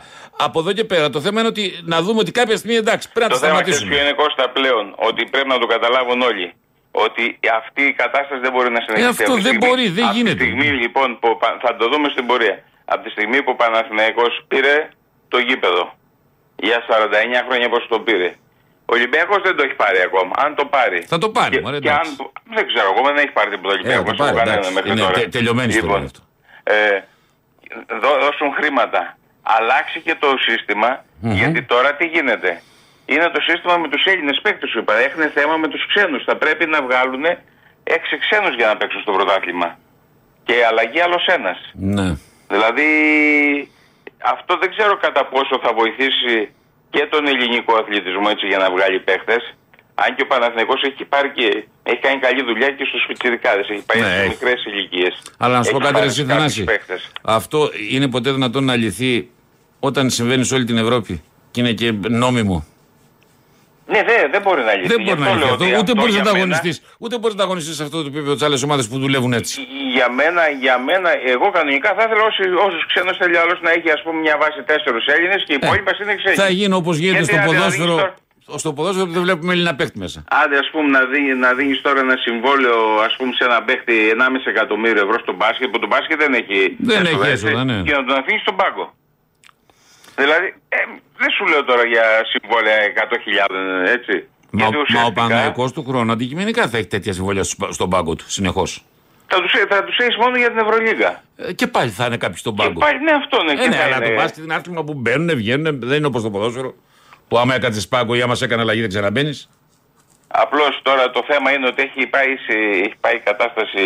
[0.48, 3.30] από εδώ και πέρα το θέμα είναι ότι να δούμε ότι κάποια στιγμή εντάξει πρέπει
[3.32, 3.90] να Το τα θέμα ξέρεις σταματήσουμε.
[3.96, 6.48] ποιο είναι Κώστα πλέον, ότι πρέπει να το καταλάβουν όλοι.
[7.06, 7.24] Ότι
[7.60, 9.06] αυτή η κατάσταση δεν μπορεί να συνεχίσει.
[9.08, 10.36] Ε, αυτό Από τη δεν στιγμή- μπορεί, δεν από γίνεται.
[10.44, 12.58] τη στιγμή λοιπόν που πα- θα το δούμε στην πορεία.
[12.94, 14.76] Από τη στιγμή που ο Παναθηναϊκός πήρε
[15.28, 15.84] το γήπεδο
[16.56, 18.30] για 49 χρόνια πώς το πήρε.
[18.90, 20.32] Ο Ολυμπιακός δεν το έχει πάρει ακόμα.
[20.38, 21.00] Αν το πάρει.
[21.02, 22.32] Θα το πάρει, Και, μωρέ, και αν, εντάξει.
[22.56, 24.18] δεν ξέρω, ακόμα δεν έχει πάρει τίποτα Ε, θα Ολυμπιακός.
[24.18, 24.74] το πάρει, από κανέναν εντάξει.
[24.76, 25.14] μέχρι Είναι τώρα.
[25.20, 26.22] τε- τελειωμένη ιστορία Λοιπόν, αυτό.
[26.64, 27.04] ε,
[28.02, 29.02] δώ- δώσουν χρήματα.
[29.58, 30.90] Αλλάξει και το συστημα
[31.40, 32.62] γιατί τώρα τι γίνεται;
[33.06, 34.94] Είναι το σύστημα με τους Έλληνες παίκτες σου είπα.
[34.98, 36.24] Έχουν θέμα με τους ξένους.
[36.24, 37.24] Θα πρέπει να βγάλουν
[37.84, 39.78] έξι ξένους για να παίξουν στο πρωτάθλημα.
[40.44, 41.58] Και αλλαγή άλλος ένας.
[41.74, 42.08] Ναι.
[42.48, 42.90] Δηλαδή
[44.34, 46.50] αυτό δεν ξέρω κατά πόσο θα βοηθήσει
[46.90, 49.54] και τον ελληνικό αθλητισμό έτσι για να βγάλει παίχτες.
[49.96, 53.70] Αν και ο Παναθηναϊκός έχει πάρει και έχει κάνει καλή δουλειά και στους πιτσιρικάδες.
[53.70, 54.28] Έχει πάει Ναι, σε έχει.
[54.28, 55.22] μικρές ηλικίες.
[55.38, 56.64] Αλλά να σου πω Έχει κάτι, ρε πάρει εσύ, κάποιους Θανάση.
[56.64, 57.12] παίκτες.
[57.24, 59.30] Αυτό είναι ποτέ δυνατόν να λυθεί
[59.80, 62.66] όταν συμβαίνει σε όλη την Ευρώπη και είναι και νόμιμο.
[63.94, 64.88] Ναι, δεν, δεν μπορεί να λυθεί.
[64.94, 65.66] Δεν Γι' μπορεί να αυτό λυθεί λέω αυτό.
[65.66, 66.76] ότι Ούτε μπορείς να για μένα- ανταγωνιστείς.
[67.04, 69.54] Ούτε μπορείς να ανταγωνιστείς σε αυτό το επίπεδο τις άλλες ομάδες που δουλεύουν έτσι.
[69.96, 73.90] Για μένα, για μένα, εγώ κανονικά θα ήθελα όσοι, όσους ξένους θέλει άλλος να έχει
[73.98, 76.36] ας πούμε μια βάση τέσσερους Έλληνες και οι υπόλοιπα είναι ξένοι.
[76.38, 77.96] Ε, Θα γίνει όπως γίνεται Γιατί στο αν ποδόσφαιρο.
[77.96, 78.16] δεις τώρα-
[78.64, 80.20] Στο ποδόσφαιρο δεν βλέπουμε Έλληνα παίχτη μέσα.
[80.42, 83.94] Άντε, ας πούμε, να, δει, να δίνεις τώρα ένα συμβόλαιο ας πούμε, σε ένα παίχτη
[84.16, 86.58] 1,5 εκατομμύριο ευρώ στο μπάσκετ, που το μπάσκετ δεν έχει.
[86.80, 87.78] Δεν έσοδα, έχει έτσι, έσοδα, ναι.
[87.88, 88.86] Και να τον αφήνεις στον πάγκο.
[90.20, 90.78] Δηλαδή, ε,
[91.18, 94.28] δεν σου λέω τώρα για συμβόλαια 100.000, έτσι.
[94.52, 97.90] Μα, Γιατί μα ο ουσιαστικά Παναγιακό του χρόνου αντικειμενικά θα έχει τέτοια συμβόλαια στο- στον
[97.90, 98.84] πάγκο του συνεχώς.
[99.28, 101.24] Θα τους, θα τους έχεις μόνο για την Ευρωλίγα.
[101.56, 102.80] και πάλι θα είναι κάποιοι στον Και πάγκο.
[102.80, 103.52] πάλι, ναι, αυτό είναι.
[103.52, 106.06] Ε, και ναι, θα αλλά είναι- το μπάσκετ είναι άθλημα που μπαίνουν, βγαίνουν, δεν είναι
[106.08, 106.74] όπως το ποδόσφαιρο.
[107.28, 109.50] Που άμα έκατσε πάγκο ή άμα σε έκανε αλλαγή δεν ξαναμπαίνεις.
[110.28, 113.84] Απλώς τώρα το θέμα είναι ότι έχει πάει, σε- έχει πάει η κατάσταση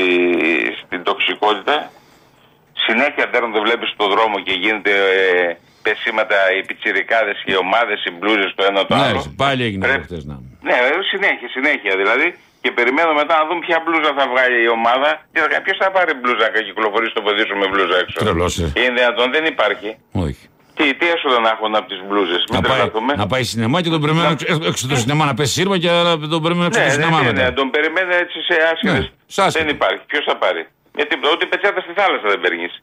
[0.86, 1.92] στην τοξικότητα.
[2.74, 8.00] Συνέχεια δεν το βλέπεις στον δρόμο και γίνεται ε, πεσήματα οι πιτσιρικάδες και οι ομάδες,
[8.08, 9.22] οι μπλούζες το ένα το άλλο.
[9.26, 10.36] Ναι, πάλι έγινε Πρέπει- αυτό χθες να.
[10.68, 12.28] Ναι, ε, συνέχεια, συνέχεια δηλαδή.
[12.64, 15.10] Και περιμένω μετά να δούμε ποια μπλούζα θα βγάλει η ομάδα.
[15.66, 18.16] Ποιος θα πάρει μπλούζα και κυκλοφορεί στο παιδί σου με μπλούζα έξω.
[18.24, 18.68] Τρελός, ε.
[18.82, 19.90] Είναι δυνατόν, δεν υπάρχει.
[20.26, 20.44] Όχι.
[20.78, 22.42] Τι, τι έσοδα να έχουν από τις μπλούζες.
[22.50, 23.12] Να Μην πάει, τρελαθούμε.
[23.24, 26.12] να πάει σινεμά και τον περιμένουν έξω, έξω το σινεμά να πέσει σύρμα και άλλα
[26.34, 27.42] τον περιμένουν έξω Ναι, το ναι, σινεμά ναι, μετά.
[27.44, 29.00] ναι, τον περιμένει έτσι σε άσχετε.
[29.00, 29.66] Ναι, σε άσχετες.
[29.66, 30.02] δεν υπάρχει.
[30.12, 30.62] Ποιος θα πάρει.
[30.98, 32.74] Γιατί ούτε πετσέτα στη θάλασσα δεν παίρνεις.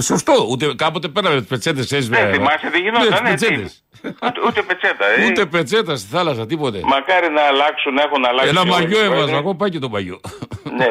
[0.00, 2.10] Σωστό, ούτε κάποτε πέραμε τις πετσέτες έτσι.
[2.10, 3.46] Ναι, θυμάσαι τι γινόταν, ναι, τις.
[3.46, 3.82] πετσέτες.
[4.26, 5.04] Ούτε, ούτε πετσέτα.
[5.18, 5.26] Ε.
[5.26, 6.78] Ούτε πετσέτα στη θάλασσα, τίποτε.
[6.94, 8.48] Μακάρι να αλλάξουν, έχουν αλλάξει.
[8.48, 9.16] Ένα όλοι οι μαγιό πρόεδροι.
[9.16, 10.20] έβαζα, εγώ πάει και το μαγιό.
[10.80, 10.90] Ναι,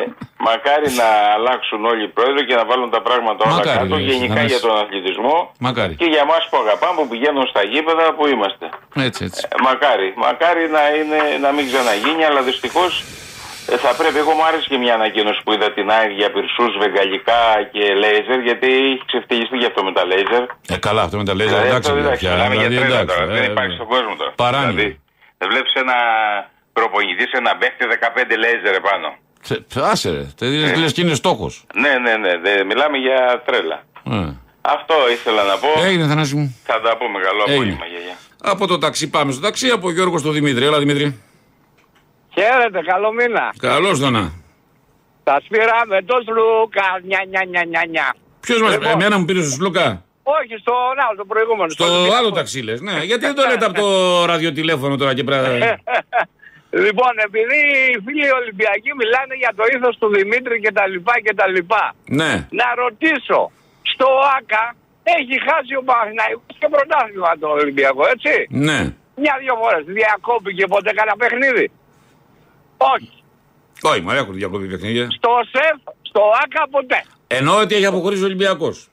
[0.49, 3.95] μακάρι να αλλάξουν όλοι οι πρόεδροι και να βάλουν τα πράγματα όλα Μακάρι, κάτω.
[3.95, 4.45] ρε, Γενικά Θανάση.
[4.53, 5.37] για τον αθλητισμό.
[5.67, 5.93] Μακάρι.
[6.01, 8.65] Και για εμάς που αγαπάμε, που πηγαίνουν στα γήπεδα που είμαστε.
[9.07, 9.41] Έτσι, έτσι.
[9.49, 12.91] Ε, Μακάρι, μακάρι να, είναι, να μην ξαναγίνει, αλλά δυστυχώς
[13.85, 14.17] θα πρέπει.
[14.23, 17.41] Εγώ μου άρεσε και μια ανακοίνωση που είδα την ΑΕΚ για πυρσούς, βεγγαλικά
[17.73, 20.43] και λέιζερ, γιατί έχει ξεφτυλιστεί γι' αυτό με τα λέιζερ.
[20.73, 22.33] Ε, καλά, αυτό με τα λέιζερ, Δηλαδή, εντάξει, αυτό, παιδιά, εντάξει, πια.
[22.35, 23.31] μιλάμε για Δηλαδή, τρέλα εντάξει, τώρα.
[23.31, 24.31] ε, δεν ε, υπάρχει στον κόσμο τώρα.
[24.43, 24.71] Παράνοια.
[24.75, 24.99] Δηλαδή,
[25.39, 25.97] δεν βλέπεις ένα
[26.77, 29.07] προπονητή, σε ένα παίχτη 15 λέιζερ επάνω.
[29.49, 31.53] Θε- Άσε ρε, τε- λες και είναι στόχος.
[31.83, 32.31] Ναι, ναι, ναι.
[32.43, 33.77] δε- μιλάμε για τρέλα.
[34.11, 34.33] Ε.
[34.61, 35.69] Αυτό ήθελα να πω.
[35.85, 36.59] Έγινε Θανάση μου.
[36.65, 37.19] Θα τα πούμε.
[37.19, 37.55] Καλό Έγινε.
[37.55, 38.15] απόγευμα, γιαγιά.
[38.41, 40.65] Από το ταξί πάμε στο ταξί, από Γιώργο στο Δημήτρη.
[40.65, 41.21] Έλα Δημήτρη.
[42.35, 43.45] Χαίρετε, καλό μήνα.
[43.59, 44.23] Καλώς το να.
[45.23, 46.87] Τα σπήρα με το Σλούκα.
[47.07, 48.07] Νια, νια, νια, νια, νια.
[48.39, 48.91] Ποιος μας, Λοιπόν.
[48.91, 49.87] εμένα μου πήρες στο Σλούκα;
[50.37, 51.69] Όχι, στο, να, στο προηγούμενο.
[51.69, 52.15] Στο Ολυμπιακό.
[52.17, 52.79] άλλο ταξί λες.
[52.81, 53.89] Ναι, γιατί δεν το λέτε από το
[54.31, 55.49] ραδιοτηλέφωνο τώρα και πρέπει.
[56.85, 57.59] Λοιπόν, επειδή
[57.91, 61.83] οι φίλοι Ολυμπιακοί μιλάνε για το ήθος του Δημήτρη και τα λοιπά και τα λοιπά.
[62.19, 62.31] Ναι.
[62.59, 63.39] Να ρωτήσω,
[63.91, 64.63] στο ΆΚΑ
[65.17, 68.33] έχει χάσει ο Παναθηναϊκός και πρωτάθλημα το Ολυμπιακό, έτσι;
[68.67, 68.79] Ναι.
[69.23, 69.83] Μια-δυο φορές.
[69.99, 71.65] Διακόπηκε ποτέ κανένα παιχνίδι;
[72.93, 73.09] Όχι.
[73.81, 75.07] Όχι, μα έχουν διακοπή παιχνίδια.
[75.19, 75.77] Στο ΣΕΦ,
[76.09, 76.99] στο ΆΚΑ ποτέ.
[77.27, 78.87] Εννοώ ότι έχει αποχωρήσει ο Ολυμπιακός.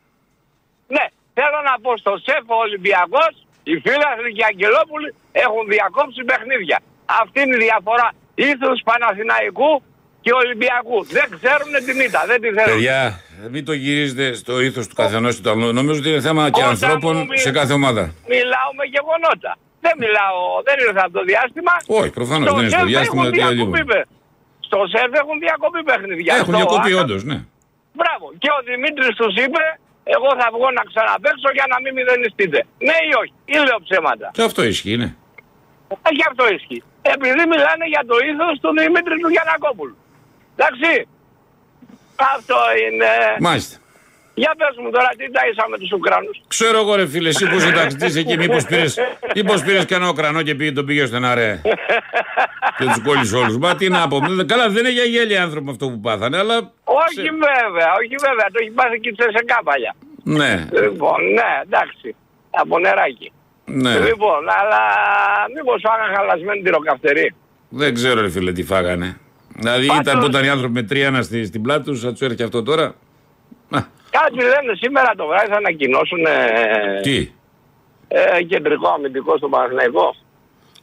[0.89, 1.05] Ναι,
[1.39, 5.09] θέλω να πω στο ΣΕΦ ο Ολυμπιακός, οι φίλαθλοι και οι Αγγελόπουλοι
[5.45, 6.79] έχουν διακόψει παιχνίδια.
[7.23, 9.83] Αυτή είναι η διαφορά ήθους Παναθηναϊκού
[10.21, 10.99] και Ολυμπιακού.
[11.17, 12.75] Δεν ξέρουν την ήττα, δεν τη θέλουν.
[12.75, 13.21] Παιδιά,
[13.51, 15.73] μην το γυρίζετε στο ήθος του καθενός του άλλου.
[15.73, 18.03] Νομίζω ότι είναι θέμα και Όταν ανθρώπων μου μι- σε κάθε ομάδα.
[18.29, 19.53] Μιλάω με γεγονότα.
[19.85, 21.73] Δεν μιλάω, δεν ήρθα από το διάστημα.
[22.01, 23.23] Όχι, προφανώς Στο δεν είναι στο ΣΕΦ διάστημα.
[23.23, 23.55] έχουν τι άλλο.
[23.59, 24.07] διακοπή, παι-
[24.69, 26.33] Στο ΣΕΦ έχουν διακοπή παιχνίδια.
[26.41, 27.39] Έχουν Στο διακοπή, ΆΚΑ- όντως, ναι.
[27.99, 28.27] Μπράβο.
[28.43, 29.63] Και ο Δημήτρης τους είπε,
[30.17, 32.59] εγώ θα βγω να ξαναπαίξω για να μην μηδενιστείτε.
[32.89, 33.33] Ναι ή όχι.
[33.53, 34.27] Ή λέω ψέματα.
[34.37, 35.09] Και αυτό ισχύει, ναι.
[36.07, 36.83] Ε, γι' αυτό ισχύει.
[37.15, 39.97] Επειδή μιλάνε για το ήθος του Δημήτρη του Γιανακόπουλου.
[40.57, 40.91] Εντάξει.
[42.35, 43.11] Αυτό είναι.
[43.49, 43.75] Μάλιστα.
[44.43, 47.57] Για πες μου τώρα τι ταΐσα με τους Ουκρανούς; Ξέρω εγώ, ρε φίλε, εσύ που
[47.57, 48.85] είσαι ταξιτής εκεί, μήπως πήρε
[49.37, 51.61] μήπως πήρες κανένα Ουκρανό και πήγε, τον πήγε στον αρέ.
[52.79, 53.57] και τους κόλλησε όλους.
[53.59, 54.19] Μα τι να πω.
[54.47, 56.57] Καλά, δεν είναι για γέλια άνθρωποι αυτό που πάθανε, αλλά.
[56.85, 58.47] Όχι σε- βέβαια, όχι βέβαια.
[58.53, 59.95] Το έχει πάθει και σε κάπαλια.
[60.25, 62.15] Ναι, Λοιπόν, ναι, εντάξει.
[62.51, 63.33] Από νεράκι.
[63.65, 63.99] ναι.
[63.99, 64.81] Λοιπόν, αλλά
[65.55, 67.35] μήπως φάγαν χαλασμένη τυροκαυτερή.
[67.69, 69.19] Δεν ξέρω, ρε φίλε, τι φάγανε.
[69.57, 72.21] Δηλαδή Πάντως- ήταν που ήταν οι άνθρωποι με τρία στη, στην πλάτη τους, θα τους
[72.21, 72.95] έρθει αυτό τώρα.
[74.13, 77.31] Α, Κάτι λένε σήμερα το βράδυ θα ανακοινώσουν ε, τι;
[78.09, 80.15] ε, κεντρικό αμυντικό στο Παναθηναϊκό.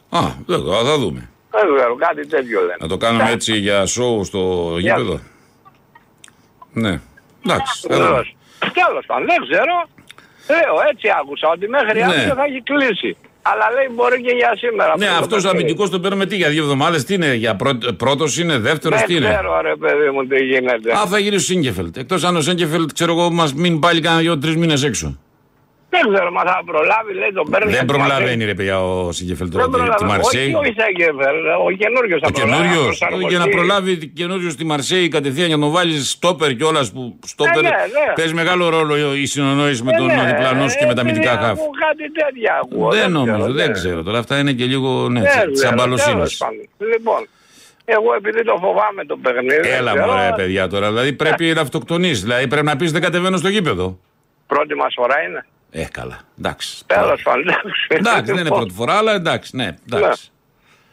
[0.09, 1.29] Α, δεν το- θα δούμε.
[1.49, 2.75] Δεν ξέρω, κάτι τέτοιο λένε.
[2.79, 5.19] Να το κάνουμε έτσι για σοου στο γήπεδο.
[6.73, 7.01] Ναι.
[7.45, 8.07] Εντάξει, θα δούμε.
[8.07, 8.35] Βεβαίως.
[8.73, 9.75] Τέλος πάντων, δεν ξέρω.
[10.49, 12.05] Λέω, έτσι άκουσα ότι μέχρι Ναι.
[12.05, 13.17] αύριο θα έχει κλείσει.
[13.51, 14.93] Αλλά λέει μπορεί και για σήμερα.
[14.97, 15.63] Ναι, Αυτό το αυτός ο παιχνίδι.
[15.63, 17.55] αμυντικός τον παίρνουμε τι για δύο εβδομάδες, τι είναι, για
[17.97, 20.91] πρώτος είναι, δεύτερος, τι Δεν είναι; ξέρω ρε παιδί μου τι γίνεται.
[20.91, 21.97] Α, θα γυρίσει ο Σίγκεφελτ.
[21.97, 25.17] Εκτός αν ο Σίγκεφελτ, ξέρω εγώ, μας μείνει πάλι κάνα δύο-τρεις μήνες έξω.
[25.95, 27.71] Δεν ξέρω, μα θα προλάβει, λέει τον παίρνει.
[27.71, 28.45] Δεν από προλαβαίνει, αυτή.
[28.45, 30.11] ρε παιδιά, ο Σίγκεφελτ Δεν τώρα τη- τη προλαβαίνει.
[30.11, 30.47] Μαρσέη.
[30.53, 31.37] Όχι, όχι Σέγκεφελ,
[31.67, 32.61] ο καινούριο θα Ο προλάβει.
[32.61, 33.29] καινούριος, να προσαρμοστεί.
[33.33, 37.01] για να προλάβει καινούριος στη Μαρσέη κατευθείαν για να τον βάλει στόπερ κιόλας που
[37.33, 38.05] στόπερ ναι, ναι.
[38.17, 38.93] παίζει μεγάλο ρόλο
[39.23, 41.55] η συνονόηση με Ε, τον ναι, διπλανό σου και με τα επειδή αμυντικά χάφ.
[41.59, 42.89] ακούω Κάτι τέτοια ακούω.
[42.89, 43.73] Δεν ξέρω, νομίζω, δεν ναι.
[43.79, 43.99] ξέρω.
[44.07, 46.13] Τώρα αυτά είναι και λίγο ναι, Δεν τη ξέρω, αμπαλοσύνη.
[46.15, 46.65] τέλος πάντων.
[46.93, 47.21] Λοιπόν,
[47.85, 49.61] εγώ επειδή το φοβάμαι το παιχνίδι.
[49.61, 50.87] δεν Έλα ξέρω, μωρέ παιδιά τώρα.
[50.87, 52.21] Δηλαδή πρέπει να αυτοκτονείς.
[52.21, 53.99] Δηλαδή πρέπει να πεις δεν κατεβαίνω στο γήπεδο.
[54.47, 55.45] Πρώτη μας φορά είναι.
[55.77, 56.19] Ε, καλά.
[56.39, 56.83] Εντάξει.
[56.85, 57.45] Τέλος πάντων.
[57.87, 59.67] Εντάξει, δεν είναι Λοιπόν, πρώτη φορά, αλλά εντάξει, ναι.
[59.93, 60.29] Εντάξει.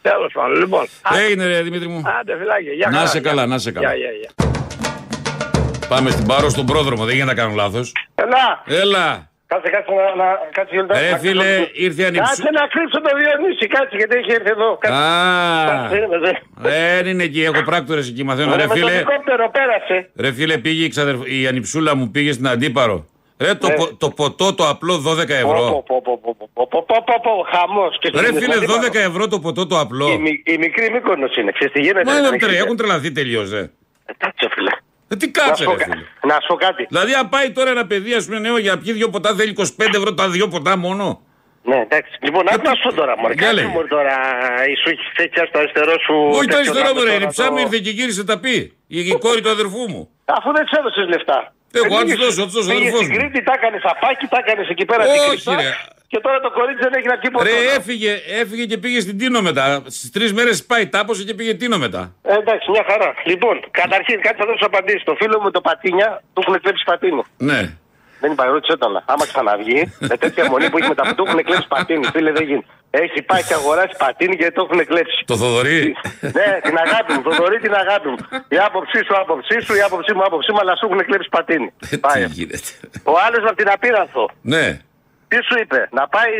[0.02, 0.86] Τέλος πάντων, λοιπόν.
[1.26, 2.02] Έγινε ρε Δημήτρη μου.
[2.20, 2.72] Άντε, φυλάκια.
[2.72, 3.30] Γεια Να χαρά, σε γεια.
[3.30, 3.94] καλά, να σε καλά.
[3.94, 4.30] Γεια, γεια, γεια.
[5.88, 7.92] Πάμε στην Πάρο στον πρόδρομο, δεν γίνεται να κάνω λάθος.
[8.14, 9.30] Έλα, Έλα.
[9.46, 11.70] κάτσε, κάτσε να, να κάτσε Γιώργο, Ρε να φίλε, κρύψω.
[11.74, 12.28] ήρθε ανυψού.
[12.28, 14.76] Κάτσε να κρύψω το Διονύση, κάτσε γιατί έχει έρθει εδώ.
[14.80, 14.96] Κάτσε.
[14.98, 16.32] Α, Κάτσε, ρε.
[16.70, 18.56] δεν είναι εκεί, έχω πράκτορες εκεί μαθαίνω.
[18.56, 20.10] Ρε Με το φίλε, ελικόπτερο πέρασε.
[20.16, 23.06] ρε φίλε πήγε η, ξαδερφ- η ανυψούλα μου πήγε στην Αντίπαρο.
[23.42, 23.76] Ρε το, ε.
[23.98, 25.84] το ποτό το απλό 12 ευρώ.
[27.52, 27.98] Χαμός.
[28.14, 28.54] Ρε φίλε,
[28.90, 30.08] 12 ευρώ το ποτό το απλό.
[30.08, 32.10] Η, η μικρή μήκονος είναι, ξέρεις τι γίνεται.
[32.10, 33.52] Μα είναι έχουν τρελαθεί τελείως.
[33.52, 33.72] Ε.
[34.06, 34.70] Ε, κάτσε, φίλε.
[35.08, 36.04] Ε, τι κάτσε, ρε, φίλε.
[36.22, 36.86] να σου πω κάτι.
[36.88, 39.54] Δηλαδή, αν πάει τώρα ένα παιδί, ας πούμε, νέο για να πιει δύο ποτά, θέλει
[39.58, 39.64] 25
[39.94, 41.20] ευρώ τα δύο ποτά μόνο.
[41.70, 42.12] Ναι, εντάξει.
[42.26, 43.34] Λοιπόν, άκου να σου πω τώρα, μωρέ.
[43.34, 43.72] Για Κάτσε λέγε.
[43.74, 44.14] μου τώρα,
[44.72, 46.14] η σου έχει φέκια στο αριστερό σου.
[46.38, 47.12] Όχι το τέτοιο αριστερό να μου, ρε.
[47.12, 48.56] τώρα Η ψά μου το- ήρθε και γύρισε τα πει.
[48.96, 50.02] Η, η κόρη του αδερφού μου.
[50.36, 51.38] Αφού δεν τους έδωσες λεφτά.
[51.80, 53.18] Εγώ, Δεν αν τους πήγες- δώσω, τους δώσω, πήγες αδερφός στην μου.
[53.18, 55.02] Κρήτη, τα έκανες απάκι, τα έκανες εκεί πέρα.
[55.04, 55.70] Όχι, στην Κρήτα, ρε.
[56.12, 57.44] Και τώρα το κορίτσι δεν έχει να πει ποτέ.
[57.50, 59.64] Ρε, έφυγε, έφυγε και πήγε στην Τίνο μετά.
[59.96, 62.02] Στις τρεις μέρες πάει, τάπωσε και πήγε Τίνο μετά.
[62.22, 63.14] Ε, εντάξει, μια χαρά.
[63.30, 65.02] Λοιπόν, καταρχήν κάτι θα δώσω απαντήσει.
[65.04, 67.22] Το φίλο μου το Πατίνια του έχουν κλέψει πατίνι.
[67.36, 67.60] Ναι.
[68.22, 68.92] Δεν είπα, ρώτησε τον.
[69.12, 72.04] Άμα ξαναβγεί, με τέτοια μονή που έχει με τα που του έχουν κλέψει πατίνι.
[72.14, 72.64] Φίλε, δεν γίνει.
[72.90, 75.16] Έχει πάει και αγοράσει πατίνι γιατί το έχουν κλέψει.
[75.30, 75.96] Το Θοδωρή.
[76.38, 78.16] ναι, την αγάπη μου, Θοδωρή την αγάπη μου.
[78.48, 81.72] Η άποψή σου, άποψή σου, η άποψή μου, άποψή μου, αλλά σου έχουν κλέψει πατίνι.
[81.90, 82.24] Ε, Πάει.
[82.24, 82.68] Τι γίνεται.
[83.12, 84.24] Ο άλλος από την Απίρανθο.
[84.54, 84.66] Ναι.
[85.32, 86.32] Τι σου είπε, να πάει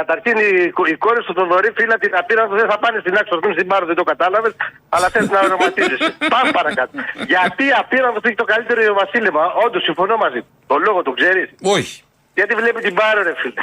[0.00, 0.50] καταρχήν η,
[0.92, 3.84] η κόρη του Θοδωρή, φίλα την Απίρανθο, δεν θα πάνε στην άξο, μην στην πάρω,
[3.86, 4.52] δεν το κατάλαβες,
[4.88, 6.10] αλλά θες να ονοματίζεσαι.
[6.34, 6.92] Πάμε παρακάτω.
[7.32, 10.40] Γιατί η Απίρανθο έχει το καλύτερο βασίλεμα, όντως συμφωνώ μαζί.
[10.40, 10.50] του.
[10.66, 12.02] Το λόγο το ξέρεις; Όχι.
[12.34, 13.60] Γιατί βλέπει την Πάρο, ρε φίλε.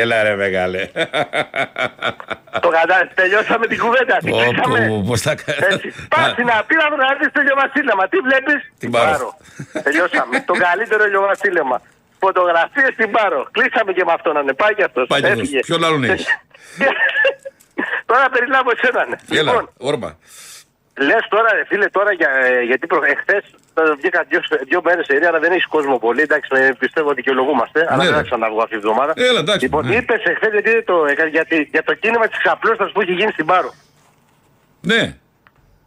[0.00, 0.80] Έλα ρε μεγάλε.
[2.64, 3.10] το κατάλαβε.
[3.14, 4.16] Τελειώσαμε την κουβέντα.
[4.16, 4.78] Την κλείσαμε.
[5.08, 5.32] Πώ τα
[5.70, 5.88] Έτσι.
[6.12, 8.08] Πας στην Απίρανθο να έρθεις στο ηλιοβασίλεμα.
[8.12, 9.36] Τι βλέπεις, Την Πάρο.
[9.86, 10.40] Τελειώσαμε.
[10.50, 11.76] το καλύτερο ηλιοβασίλεμα.
[12.24, 13.40] Φωτογραφίες στην Πάρο.
[13.56, 14.54] Κλείσαμε και με αυτόν να είναι.
[14.62, 15.06] Πάει και αυτός.
[15.12, 15.48] Πάει κι αυτός.
[15.66, 16.26] Ποιον άλλον έχεις;
[18.10, 19.00] Τώρα περιλάβω εσένα.
[19.10, 19.16] ναι.
[19.38, 20.10] Έλα, Λοιπόν, όρμα.
[21.08, 23.00] λες τώρα, ρε φίλε, τώρα για, ε, γιατί προ...
[23.14, 23.44] εχθές
[23.98, 26.20] βγήκα δύο, δύο μέρες σε αλλά δεν έχεις κόσμο πολύ.
[26.22, 28.16] Εντάξει, με πιστεύω ότι δικαιολογούμαστε, αλλά Ναι, δεν ρε.
[28.18, 29.12] θα ξαναβγώ αυτή τη βδομάδα.
[29.16, 29.94] Έλα, εντάξει, Λοιπόν, ναι.
[29.94, 33.32] είπες εχθές γιατί το, ε, για, τη- για το κίνημα της ξαπλώστας που έχει γίνει
[33.32, 33.70] στην Πάρο.
[34.80, 35.02] Ναι.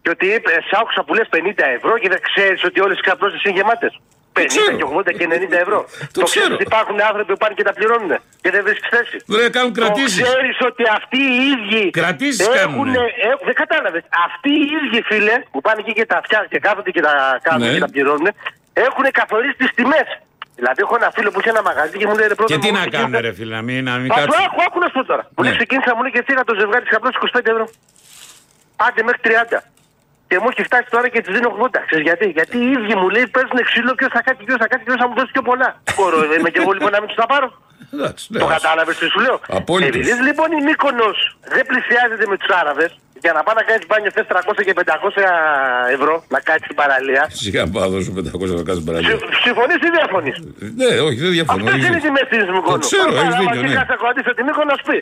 [0.01, 3.01] Και ότι είπε, σ' άκουσα που λες 50 ευρώ και δεν ξέρεις ότι όλες οι
[3.01, 3.99] ξαπλώσει είναι γεμάτες.
[4.39, 4.75] 50 ξέρω.
[4.79, 5.79] και 80 και 90 ευρώ.
[6.17, 6.25] Το ξέρω.
[6.29, 8.11] ξέρεις ότι υπάρχουν άνθρωποι που πάνε και τα πληρώνουν
[8.43, 9.17] και δεν βρίσκεις θέση.
[9.33, 10.19] Βρε, κάνουν κρατήσεις.
[10.19, 13.03] Το ξέρεις ότι αυτοί οι ίδιοι Κρατήσεις έχουν, κάνουνε.
[13.27, 14.03] ε, δεν κατάλαβες.
[14.27, 17.13] Αυτοί οι ίδιοι φίλε που πάνε εκεί και τα φτιάχνουν και κάθονται και τα
[17.47, 17.73] κάνουν Ναι.
[17.73, 18.27] και τα πληρώνουν
[18.87, 20.07] έχουν καθορίσει τις τιμές.
[20.59, 22.67] Δηλαδή έχω ένα φίλο που έχει ένα μαγαζί και μου λέει ρε πρώτα Και τι
[22.67, 24.45] μου, να ξεκίνησα- κάνουν, ρε φίλε, να μην, να μην Αφού κάτσουν.
[24.45, 25.23] άκου, άκου να σου πω τώρα.
[25.35, 25.57] Μου λέει Ναι.
[25.59, 27.65] ξεκίνησα, μου λέει και φύγα το ζευγάρι της απλώς 25 ευρώ.
[28.85, 29.57] Άντε μέχρι 30.
[30.35, 31.79] Και μου έχει φτάσει τώρα και της δίνω 80.
[31.87, 34.83] Ξέρεις γιατί; Γιατί οι ίδιοι μου λέει παίζουν ξύλο, ποιος θα κάτσει, ποιος θα κάτσει,
[34.87, 35.69] ποιος θα μου δώσει πιο πολλά.
[35.95, 37.47] Μπορώ, είμαι και εγώ λοιπόν να μην τους τα πάρω.
[37.95, 39.37] Εντάξει, ναι, Το ας- κατάλαβες τι σου λέω.
[39.59, 39.89] Απόλυτος.
[39.95, 41.17] Επειδή λοιπόν η Μύκονος
[41.55, 42.91] δεν πλησιάζεται με τους Άραβες,
[43.23, 45.23] για να πάει να κάνεις μπάνιο θες 300 και 500
[45.97, 47.23] ευρώ να κάτσεις στην παραλία.
[47.43, 49.15] Σιγά πάω να δώσω 500 να κάνεις παραλία.
[49.45, 50.35] Συμφωνείς ή διαφωνείς;
[50.81, 51.63] Ναι, όχι, δεν διαφωνώ.
[51.63, 52.13] Αυτέ έχεις είναι οι δίκιο.
[52.15, 52.83] τιμέ της Μύκονος.
[52.89, 53.77] ξέρω, Τώρα, έχεις άμα δίκιο, και ναι.
[53.79, 54.97] κάτσε να κρατήσει τη Μύκονο να σου πει.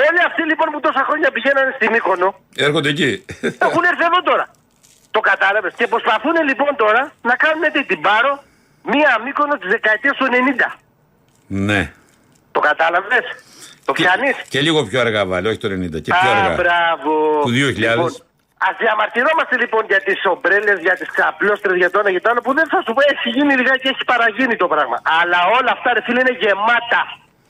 [0.00, 2.28] Όλοι αυτοί λοιπόν που τόσα χρόνια πηγαίνανε στη Μύκονο
[2.66, 3.10] Έρχονται εκεί.
[3.68, 4.44] έχουν έρθει εδώ τώρα.
[5.16, 5.72] Το κατάλαβες.
[5.80, 8.32] Και προσπαθούν λοιπόν τώρα να κάνουν τι, την πάρο
[8.92, 10.70] μία Μύκονο της δεκαετίας του 90.
[11.68, 11.82] Ναι.
[12.54, 13.24] Το κατάλαβες;
[13.84, 16.00] Το πιάνεις; Και λίγο πιο αργά βάλει, όχι το 90.
[16.06, 16.54] Και πιο Α, αργά.
[16.60, 17.10] μπράβο.
[17.44, 17.94] Του 2000.
[17.94, 18.10] Λοιπόν,
[18.66, 22.40] Α διαμαρτυρόμαστε λοιπόν για τις ομπρέλες, για τις ξαπλώστρες, για το ένα και το άλλο
[22.46, 24.96] που δεν θα σου πω έχει γίνει λιγάκι, έχει παραγίνει το πράγμα.
[25.20, 27.02] Αλλά όλα αυτά ρε φίλε είναι γεμάτα.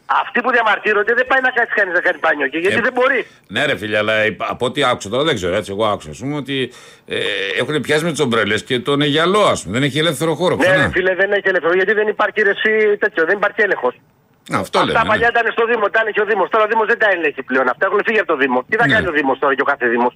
[0.06, 2.92] Αυτοί που διαμαρτύρονται δεν πάει να κάτσει κανείς να κάνει μπάνιο και γιατί Ε, δεν
[2.92, 3.26] μπορεί.
[3.48, 5.70] Ναι, ρε φίλε, αλλά υπ- από ό,τι άκουσα τώρα δεν ξέρω, έτσι.
[5.72, 6.72] Εγώ άκουσα, ας πούμε, ότι
[7.06, 7.16] ε,
[7.60, 9.72] έχουν πιάσει με τις ομπρέλες και τον Αιγιαλό, ας πούμε.
[9.78, 10.54] Δεν έχει ελεύθερο χώρο.
[10.56, 10.82] Ναι, Ξανά.
[10.82, 13.94] ρε φίλε δεν έχει ελευθερία γιατί δεν υπάρχει ρε, εσύ, τέτοιο, δεν υπάρχει έλεγχος.
[13.94, 15.08] Α, Αυτό Αυτά λέμε.
[15.12, 15.38] παλιά ναι.
[15.40, 16.48] ήταν στο Δήμο, τα έλεγχε ο Δήμος.
[16.50, 17.68] Τώρα ο Δήμος δεν τα ελέγχει πλέον.
[17.68, 18.58] Αυτά έχουν φύγει από το Δήμο.
[18.68, 18.92] Τι θα Ναι.
[18.94, 20.12] κάνει ο Δήμος τώρα και ο κάθε Δήμος;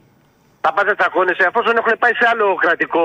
[0.68, 3.02] Θα πάτε τσακώνεσαι αφόσον έχουν πάει σε άλλο κρατικό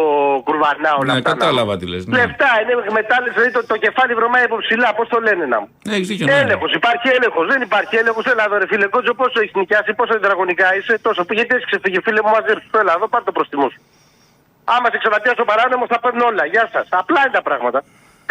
[0.47, 1.29] κουρβανά όλα Ναι, αυτά.
[1.29, 2.01] να- κατάλαβα τι λες.
[2.05, 2.13] Ναι.
[2.19, 4.89] Λεφτά είναι εκμετάλλευση, δηλαδή το, το κεφάλι βρωμάει από ψηλά.
[4.97, 5.67] Πώς το λένε να μου.
[5.87, 6.25] Ναι, έχεις δίκιο.
[6.29, 6.37] ναι.
[6.43, 7.45] Έλεγχος, υπάρχει έλεγχος.
[7.53, 8.25] Δεν υπάρχει έλεγχος.
[8.31, 11.21] Έλα εδώ, ρε φίλε Κότζο, πόσο έχεις νοικιάσει, πόσο τετραγωνικά είσαι, τόσο.
[11.39, 12.69] Γιατί έχει ξεφύγει, φίλε μου, μαζί σου.
[12.81, 13.79] Έλα εδώ, πάρ το προστιμό σου.
[14.75, 16.43] Άμα σε ξεβατιά στο παράνομος, θα παίρνουν όλα.
[16.53, 16.85] Γεια σας.
[17.01, 17.79] Απλά είναι τα πράγματα.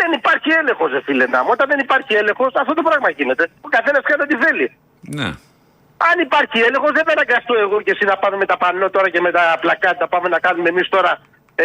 [0.01, 1.49] Δεν υπάρχει έλεγχος, ρε φίλε να μου.
[1.55, 3.45] Όταν δεν υπάρχει έλεγχος, αυτό το πράγμα γίνεται.
[3.67, 4.67] Ο καθένας κάνει ό,τι θέλει.
[5.19, 5.29] Ναι.
[6.09, 9.09] Αν υπάρχει έλεγχος, δεν θα αναγκαστώ εγώ και εσύ να πάμε με τα πανό τώρα
[9.15, 10.05] και με τα πλακάτα.
[10.13, 11.13] Πάμε να κάνουμε εμείς τώρα
[11.55, 11.65] ε,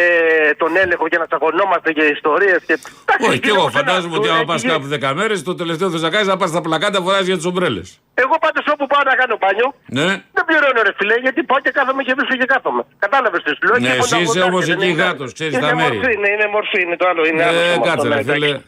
[0.61, 2.59] τον έλεγχο και να τσακωνόμαστε και ιστορίες.
[2.67, 2.75] Και...
[3.03, 4.73] Εντάξει, Όχι, εκεί και εγώ όμως ένα- φαντάζομαι ότι άμα έχει πας γίνει.
[4.73, 7.45] κάπου 10 μέρες, το τελευταίο που θα κάνει να πας στα πλακάτα φοράς για τις
[7.51, 7.88] ομπρέλες.
[8.23, 9.67] Εγώ πάντως όπου πάω να κάνω μπάνιο,
[9.97, 10.07] Ναι.
[10.35, 12.81] δεν πληρώνω ρε φιλέ, γιατί πάω και κάθομαι και βρίσκω και κάθομαι.
[13.05, 13.77] Κατάλαβες τι σου λέω.
[13.79, 15.95] Ναι, και εσύ είσαι κοντά- όμως δεν εκεί είναι- γάτος, ξέρεις είναι τα μέρη.
[15.97, 17.21] Μορφή, ναι, είναι μορφή, είναι το άλλο.
[17.29, 18.45] Είναι άλλο Ε, σώμα, κάτσε, αυτό, ρε ναι, φίλε.
[18.47, 18.65] εντάξει.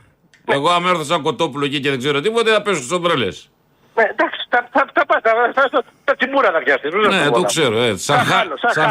[0.56, 3.36] Εγώ, άμα έρθω σαν κοτόπουλο εκεί και δεν ξέρω τίποτα, θα πέσω στις ομπρέλες.
[4.14, 5.52] Εντάξει, θα πάντα.
[6.04, 6.94] Τα τσιμπούρα να πιάσεις.
[6.94, 7.78] Ναι, το ξέρω.
[7.78, 8.20] Ε, σαν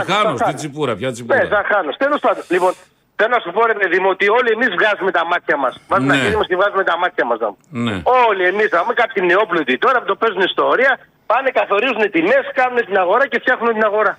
[0.09, 1.38] χάνος, τι τσιμπούρα, πια τσιμπούρα.
[1.38, 1.90] Ναι, σαν χάνο.
[1.98, 2.44] Τέλος πάντων.
[2.48, 2.72] Λοιπόν,
[3.20, 5.72] Θέλω να σου πω, ρε παιδί ότι όλοι εμείς βγάζουμε τα μάτια μας.
[5.88, 6.18] Βάζουμε ναι.
[6.18, 7.38] τα χέρια μας και βγάζουμε τα μάτια μας.
[7.86, 7.96] Ναι.
[8.28, 10.92] Όλοι εμείς, θα πούμε κάποιοι νεόπλουτοι τώρα που το παίζουν ιστορία,
[11.26, 14.18] πάνε, καθορίζουν τιμές, κάνουν την αγορά και φτιάχνουν την αγορά.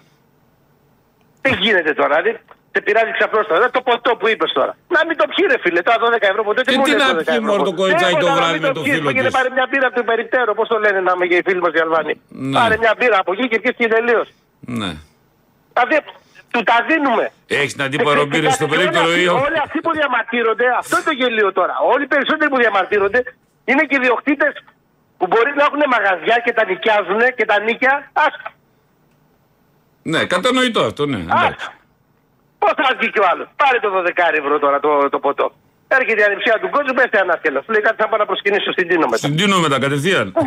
[1.41, 2.39] Τι γίνεται τώρα, δηλαδή,
[2.73, 3.65] σε πειράζει ξαπλώστατα.
[3.77, 4.73] Το ποτό που είπες τώρα.
[4.95, 5.81] Να μην το πιει, ρε φίλε.
[5.89, 6.61] Τα 12 ευρώ ποτέ.
[6.61, 7.79] Και μου τι λες να 12 πιει, ευρώ μωρό, το ποτέ.
[7.81, 8.93] κοριτσάκι Τίποτα, το να βράδυ μην με το πιεις.
[8.95, 9.35] φίλο Πήγαινε της.
[9.37, 10.51] πάρε μια μπύρα από το περιπτέρω.
[10.59, 12.13] Πώς το λένε να είμαι και οι φίλοι μας οι Αλβανοί.
[12.51, 12.55] Ναι.
[12.59, 14.27] Πάρε μια μπύρα από εκεί και πιει και τελείως.
[14.79, 14.91] Ναι.
[15.73, 15.95] Δηλαδή,
[16.53, 17.25] του τα δίνουμε.
[17.59, 19.91] Έχεις την αντίπαρο μπύρες Και στο κάτι, περίπτερο όλοι ή αυτοί- όχι; Όλοι αυτοί που
[19.99, 21.75] διαμαρτύρονται, αυτό είναι το γελίο τώρα.
[21.93, 23.19] Όλοι οι περισσότεροι που διαμαρτύρονται
[23.69, 24.53] είναι και ιδιοκτήτες
[25.17, 27.93] που μπορεί να έχουν μαγαζιά και τα νοικιάζουν και τα νίκια.
[28.25, 28.33] Ας,
[30.11, 31.21] Ναι, κατανοητό αυτό, ναι.
[31.29, 31.55] ας.
[32.59, 32.75] Εντάξει.
[32.77, 35.47] Πώς θα βγει και ο άλλος; Πάρε το 12 ευρώ τώρα το, το ποτό.
[35.99, 37.63] Έρχεται η ανιψιά του κόσμου, πέστε ανάσκελος.
[37.73, 39.17] Λέει κάτι θα πάω να προσκυνήσω στην Τίνο μετά.
[39.17, 40.27] Στην Τίνο μετά κατευθείαν.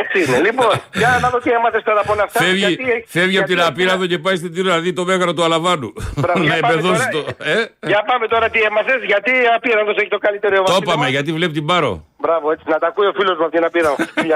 [0.00, 0.38] Έτσι είναι.
[0.46, 2.40] Λοιπόν, για να δω τι έμαθες τώρα από όλα αυτά.
[2.40, 5.04] Φεύγει, γιατί έχει- φεύγει από την γιατί- Απίραδο και πάει στην Τίνο να δει το
[5.04, 5.92] μέγαρο του Αλαβάνου.
[6.16, 7.22] Μπράβο, να για πάμε επεδώσει το.
[7.22, 7.50] τώρα.
[7.52, 10.92] Ε; Για πάμε τώρα τι έμαθες, γιατί απείραντος έχει το καλύτερο Το ευαγγέλιο.
[10.92, 12.06] είπαμε, γιατί βλέπει την Πάρο.
[12.18, 13.94] Μπράβο, έτσι να τα ακούει ο φίλος μου από την απείρα.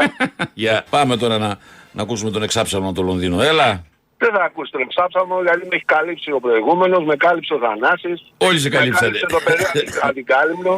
[0.62, 1.58] Για πάμε τώρα να,
[1.92, 3.42] να ακούσουμε τον εξάψανο το Λονδίνο.
[3.42, 3.84] Έλα.
[4.18, 8.18] Δεν θα ακούσει τον ψάψαμο γιατί με έχει καλύψει ο προηγούμενος, με κάλυψε ο Θανάσης.
[8.48, 9.10] Όλοι σε με καλύψανε.
[9.18, 9.64] κάλυψε το παιδί
[10.08, 10.74] αντικάλυμνο.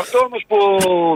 [0.00, 0.58] Αυτό όμως που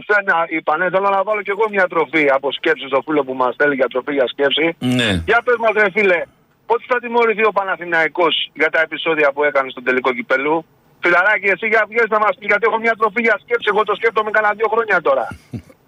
[0.09, 3.35] θέλει να είπανε, θέλω να βάλω κι εγώ μια τροφή από σκέψη στο φίλο που
[3.43, 4.67] μας θέλει για τροφή για σκέψη.
[4.99, 5.11] Ναι.
[5.31, 6.21] Για πες μας ρε φίλε,
[6.67, 10.57] πότε θα τιμωρηθεί ο Παναθηναϊκός για τα επεισόδια που έκανε στον τελικό κυπελού;
[11.03, 13.95] Φιλαράκι, εσύ για βγες να μας πεις γιατί έχω μια τροφή για σκέψη, εγώ το
[13.95, 15.27] σκέφτομαι κανένα δύο χρόνια τώρα.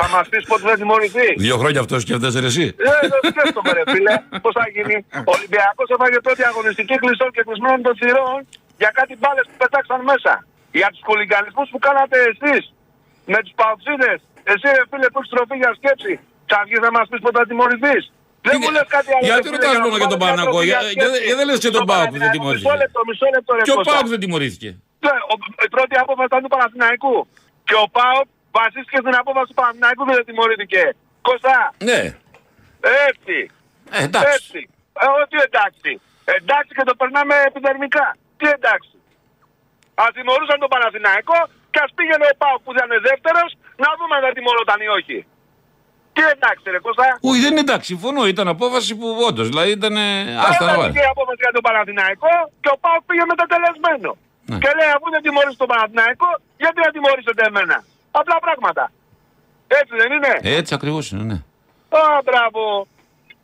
[0.00, 1.28] θα μας πεις πότε θα τιμωρηθεί.
[1.46, 4.14] Δύο χρόνια αυτός σκέφτεσαι ρε εσύ; Ε, δεν σκέφτομαι ρε φίλε.
[4.44, 4.96] Πώς θα γίνει.
[5.28, 8.38] Ο Ολυμπιακός έφαγε πρώτη αγωνιστική κλειστών και κλεισμένων των θυρών
[8.82, 10.32] για κάτι μπάλες που πετάξαν μέσα.
[10.80, 12.62] Για τους χулιγκανισμούς που κάνατε εσείς.
[13.32, 14.18] Με τους παουξίδες.
[14.52, 16.12] Εσύ ρε φίλε που έχεις τροφή για σκέψη.
[16.50, 18.02] Θα βγεις να μας πεις πότε θα τιμωρηθείς.
[18.46, 19.24] Δεν Τι- μου λες κάτι άλλο.
[19.30, 20.98] γιατί ρε φίλε, ρωτάς για να μόνο για τον βάλω μια Παναθηναϊκό, τροφή για- σκέψη.
[21.02, 22.68] γιατί- γιατί δεν λες και τον Στον ΠΑΟΚ που δεν Παναθηναϊκό, τιμωρήθηκε.
[22.70, 23.90] Μισό λεπτό, μισό λεπτό ρε Και ο Κώστα.
[23.92, 24.70] Πάοκ δεν τιμωρήθηκε.
[25.06, 27.16] Ναι, ο- η πρώτη απόφαση ήταν του Παναθηναϊκού.
[27.68, 28.26] Και ο ΠΑΟΚ
[28.56, 30.82] βασίστηκε στην απόφαση του Παναθηναϊκού και δεν τιμωρήθηκε.
[31.26, 31.56] Κώστα,
[31.88, 32.00] Ναι.
[33.08, 33.36] έτσι.
[33.96, 34.30] Ε, εντάξει.
[34.36, 34.60] Έτσι.
[35.02, 35.90] Ε, ό,τι εντάξει.
[36.38, 38.06] Εντάξει και το περνάμε επιδερμικά.
[38.38, 38.94] Τι εντάξει.
[40.02, 41.38] Α τιμωρούσαν τον Παναθηναϊκό
[41.72, 43.48] και ας πήγαινε ο Πάο που ήταν δεύτερος
[43.82, 45.18] να δούμε αν θα τιμωρόταν ή όχι.
[46.14, 47.04] Τι εντάξει, ρε Κώστα.
[47.30, 47.88] Όχι, δεν είναι εντάξει.
[47.94, 48.20] Συμφωνώ.
[48.34, 49.46] Ήταν απόφαση που όντως.
[49.52, 49.94] Δηλαδή ήταν.
[49.96, 50.08] ε,
[50.48, 50.92] Άστα να Έφαγε βάλει.
[50.96, 52.32] και η απόφαση για τον Παναθηναϊκό
[52.62, 54.10] και ο Πάο πήγε μετατελεσμένο.
[54.50, 54.58] Ναι.
[54.62, 56.28] Και λέει αφού δεν τιμωρήσει τον Παναθηναϊκό,
[56.62, 57.76] γιατί να τιμωρήσετε εμένα;
[58.10, 58.84] Απλά πράγματα.
[59.80, 61.38] Έτσι δεν είναι; Έτσι ακριβώς είναι, ναι.
[61.98, 62.62] Α, μπράβο.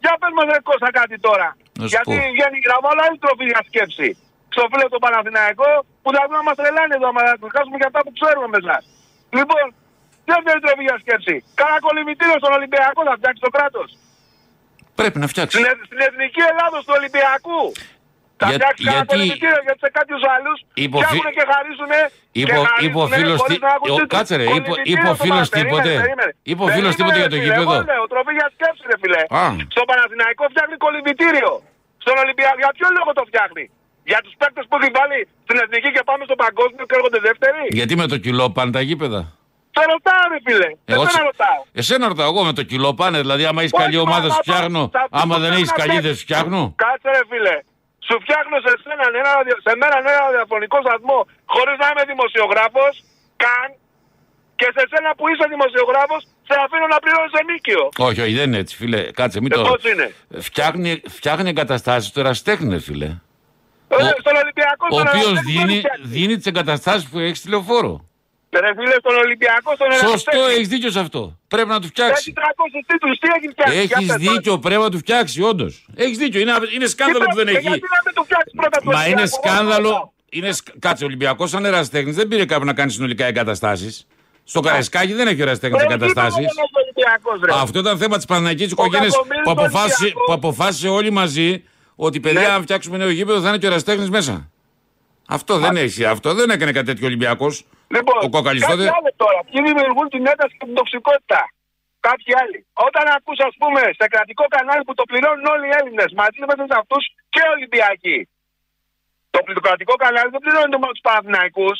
[0.02, 1.48] Για πες μας ρε Κώστα κάτι τώρα.
[1.78, 2.32] Να σου Γιατί πω.
[2.34, 4.08] βγαίνει να βάλω άλλη τροφή για σκέψη.
[4.54, 5.70] Στο φίλο το Παναθηναϊκό
[6.02, 7.24] που θα δούμε να μας τρελάνε εδώ, να μας
[7.80, 8.82] για αυτά που ξέρουμε με εσάς.
[9.38, 9.64] Λοιπόν,
[10.30, 13.88] δεύτερη τροφή για σκέψη; Κάνα κολυμβητήριο στον Ολυμπιακό θα φτιάξει το κράτος.
[14.98, 15.54] Πρέπει να φτιάξει.
[15.56, 17.60] Στην, ε- στην Εθνική Ελλάδος του Ολυμπιακού.
[18.45, 21.45] Θα Για- φτιάξει κάνα γιατί- κολυμβητήριο γιατί σε κάποιους άλλους Είπε ο φι- φτιάχνουν και
[21.53, 22.01] χαρίζουνε.
[22.40, 24.12] Είπε και ο- χαρίζουνε είπε ο φίλος χωρίς τι- να έχουν ο- τίτλους.
[24.16, 25.61] κάτσε ρε, είπε- Κολυμβητήριο είπε ο στο φίλος Παναθηναϊκό.
[25.61, 25.92] τίποτε.
[25.95, 26.51] Περίμενε, περίμενε.
[26.51, 27.74] Είπε ο φίλος Περίμενε, τίποτε για ρε το φίλε, γήπεδο.
[27.78, 29.22] Εγώ λέω, τροφή για σκέψη ρε φίλε.
[29.42, 29.45] Α.
[29.74, 31.53] Στο Παναθηναϊκό φτιάχνει κολυμβητήριο.
[32.05, 32.57] Στον Ολυμπιακό.
[32.62, 33.64] Για ποιο λόγο το φτιάχνει;
[34.11, 37.62] Για τους παίκτες που έχει βάλει στην εθνική και πάμε στο παγκόσμιο και έρχονται δεύτεροι;
[37.78, 39.20] Γιατί με το κιλό πάνε τα γήπεδα;
[39.76, 40.68] Σε ρωτάω ρε φίλε.
[40.95, 41.59] Εγώ Εσένα τσι- ρωτάω.
[41.82, 43.18] Εσένα ρωτάω εγώ με το κιλό πάνε.
[43.24, 44.82] Δηλαδή, άμα έχεις Όχι, καλή μα- ομάδα, μα- σου μα- φτιάχνω.
[44.92, 46.18] σε αυτούς Άμα που δεν θέλουν έχεις να καλή, δεν φτιάξουν.
[46.18, 46.62] σου φτιάχνω.
[46.84, 47.57] Κάτσε ρε φίλε.
[48.07, 51.18] Σου φτιάχνω σε σένα ένα, ραδιο- σε μένα ένα ραδιοφωνικό σταθμό
[51.55, 52.92] χωρίς να είμαι δημοσιογράφος
[53.44, 53.68] καν
[54.61, 57.82] και σε σένα που είσαι δημοσιογράφος σε αφήνω να πληρώνεις ενίκιο.
[58.09, 59.00] Όχι, όχι, δεν είναι έτσι, φίλε.
[59.18, 59.62] Κάτσε, μην Ε, το.
[59.70, 60.07] πώς είναι;
[60.48, 63.11] Φτιάχνει, φτιάχνει εγκαταστάσεις του εραστέχνη, φίλε.
[63.88, 66.07] Ε, Στον Ολυμπιακό Ο στον οποίο Εραστέχνη δίνει, δεν φτιάχνει.
[66.14, 67.94] δίνει τις εγκαταστάσεις που έχει στη λεωφόρο.
[68.61, 70.55] Ρε φίλε, στον Ολυμπιακό, στον Σωστό, Εραστέχνη.
[70.55, 71.38] έχεις δίκιο σε αυτό.
[71.48, 72.32] Πρέπει να του Έχει φτιάξει.
[72.32, 73.72] 300 τίτλους, τι έχει φτιάξει.
[73.74, 74.16] για Έχει πες μας.
[74.34, 75.86] δίκιο, πρέπει να του φτιάξει, όντως.
[75.94, 76.40] Έχεις δίκιο.
[76.40, 77.68] Είναι, είναι Τι σκάνδαλο που δεν πρέπει- έχει.
[77.68, 79.90] Γιατί να μην του φτιάξει πρώτα του Μα είναι Ολυμπιακού, σκάνδαλο.
[79.90, 80.12] μόνο.
[80.28, 84.07] Είναι, σκ- κάτσε, ο Ολυμπιακός σαν εραστέχνης δεν πήρε κάπου να κάνει συνολικά εγκαταστάσεις.
[84.44, 86.34] Στο Καρεσκάκι δεν έχει εραστέχνης Ρε, εγκαταστάσεις.
[86.34, 87.62] τι είπαμε, δεν έχει Ολυμπιακός, ρε.
[87.62, 90.24] Αυτό ήταν θέμα της Παναγικής οικογένειας Κακομοίρης που, του αποφάσισε, Ολυμπιακού.
[90.26, 91.64] που αποφάσισε όλοι μαζί
[91.96, 92.46] ότι παιδιά, Ναι.
[92.46, 94.50] αν φτιάξουμε νέο γήπεδο θα είναι και ο εραστέχνης μέσα.
[95.28, 96.05] Αυτό δεν έχει.
[96.05, 97.64] Αυτό δεν έκανε κάτι τέτοιο Ολυμπιακός.
[97.97, 101.41] Λοιπόν, Ο Κοκαλιστός κάποιοι δεν- άλλοι τώρα, ποιοι δημιουργούν την ένταση και την τοξικότητα.
[102.09, 102.59] Κάποιοι άλλοι.
[102.87, 106.55] Όταν ακούς, ας πούμε, σε κρατικό κανάλι που το πληρώνουν όλοι οι Έλληνες, μαζί με
[106.59, 107.03] τους αυτούς
[107.35, 108.18] και Ολυμπιακοί.
[109.35, 111.76] Το, πλη- το κρατικό κανάλι δεν πληρώνεται μόνο τους Παναθηναϊκούς,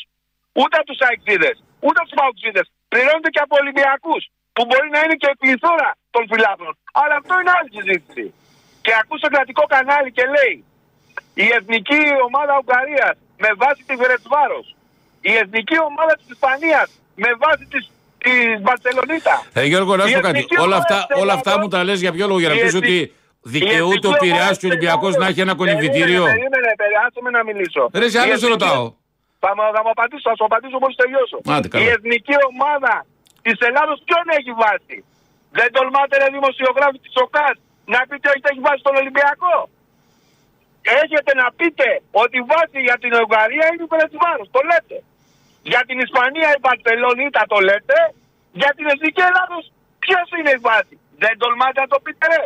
[0.61, 2.65] ούτε από τους Αεξίδες, ούτε από τους Παουξίδες.
[2.91, 4.23] Πληρώνεται και από Ολυμπιακούς,
[4.55, 6.73] που μπορεί να είναι και η πληθώρα των φιλάθλων.
[7.01, 8.25] Αλλά αυτό είναι άλλη συζήτηση.
[8.85, 10.55] Και ακούς το κρατικό κανάλι και λέει
[11.33, 14.74] η εθνική ομάδα Ουγγαρίας με βάση τη Βερετσβάρος.
[15.31, 16.87] Η εθνική ομάδα της Ισπανίας
[17.23, 17.83] με βάση της
[18.25, 19.35] της Μπαρσελονίτα.
[19.53, 20.37] Ε, Γιώργο, να σου Η πω κάτι.
[20.37, 22.49] εθνική Όλα ομάδα αυτά, της όλα αυτά Ελλάδος- μου τα λες για ποιο λόγο, για
[22.51, 23.13] να η πεις εθνική- ότι η
[23.55, 26.23] δικαιούται ο εθνική Πειραιάς ομάδα και ο Ολυμπιακός της να έχει ένα Ελλάδος- κολυμβητήριο.
[26.29, 27.83] Περίμενε, περίμενε, περίμενε, με να μιλήσω.
[28.01, 28.83] Ρε, σε Η άλλο σε εθνική- ρωτάω.
[29.43, 31.37] Θα, μου- θα μου απαντήσω, θα σου απαντήσω μόλις τελειώσω.
[31.55, 31.81] Άντε, καλά.
[31.83, 32.93] Η εθνική ομάδα
[33.45, 34.97] της Ελλάδος ποιον έχει βάσει;
[35.57, 37.55] Δεν τολμάτε ρε δημοσιογράφοι της ΟΚΑΣ
[37.93, 39.55] να πείτε ότι έχει βάσει τον Ολυμπιακό;
[41.01, 41.87] Έχετε να πείτε
[42.23, 44.47] ότι η βάση για την Ουγγαρία είναι η Περετσβάρος.
[44.55, 44.97] Το λέτε.
[45.71, 47.97] Για την Ισπανία η Μπαρσελονίτα το λέτε.
[48.61, 49.63] Για την Εθνική Ελλάδος
[50.03, 52.41] ποιος είναι η βάση; Δεν τολμάτε να το πείτε ρε.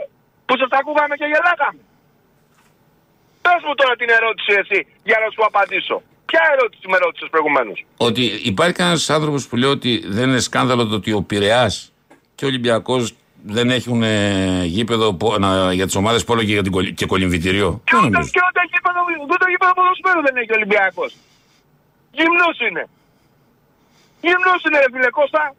[0.47, 1.81] Που σας ακούγαμε και γελάγαμε.
[3.45, 5.97] Πες μου τώρα την ερώτηση εσύ για να σου απαντήσω.
[6.29, 10.81] Ποια ερώτηση με ρώτησες προηγουμένως; Ότι υπάρχει ένας άνθρωπος που λέει ότι δεν είναι σκάνδαλο
[10.87, 11.73] το ότι ο Πειραιάς
[12.35, 13.03] και ο Ολυμπιακός
[13.55, 17.05] δεν έχουν ε, γήπεδο πο- να- για τις ομάδες πόλο και, για την κολυ- και
[17.05, 17.69] κολυμβητήριο.
[17.83, 18.31] Και Δεν ούτε, νομίζω.
[18.35, 18.99] και ούτε γήπεδο,
[19.33, 21.11] ούτε γήπεδο ποδοσφαίρου δεν έχει ο Ολυμπιακός.
[22.17, 22.83] Γυμνός είναι.
[24.21, 25.55] Γυμνός είναι ρε φίλε Κώστα.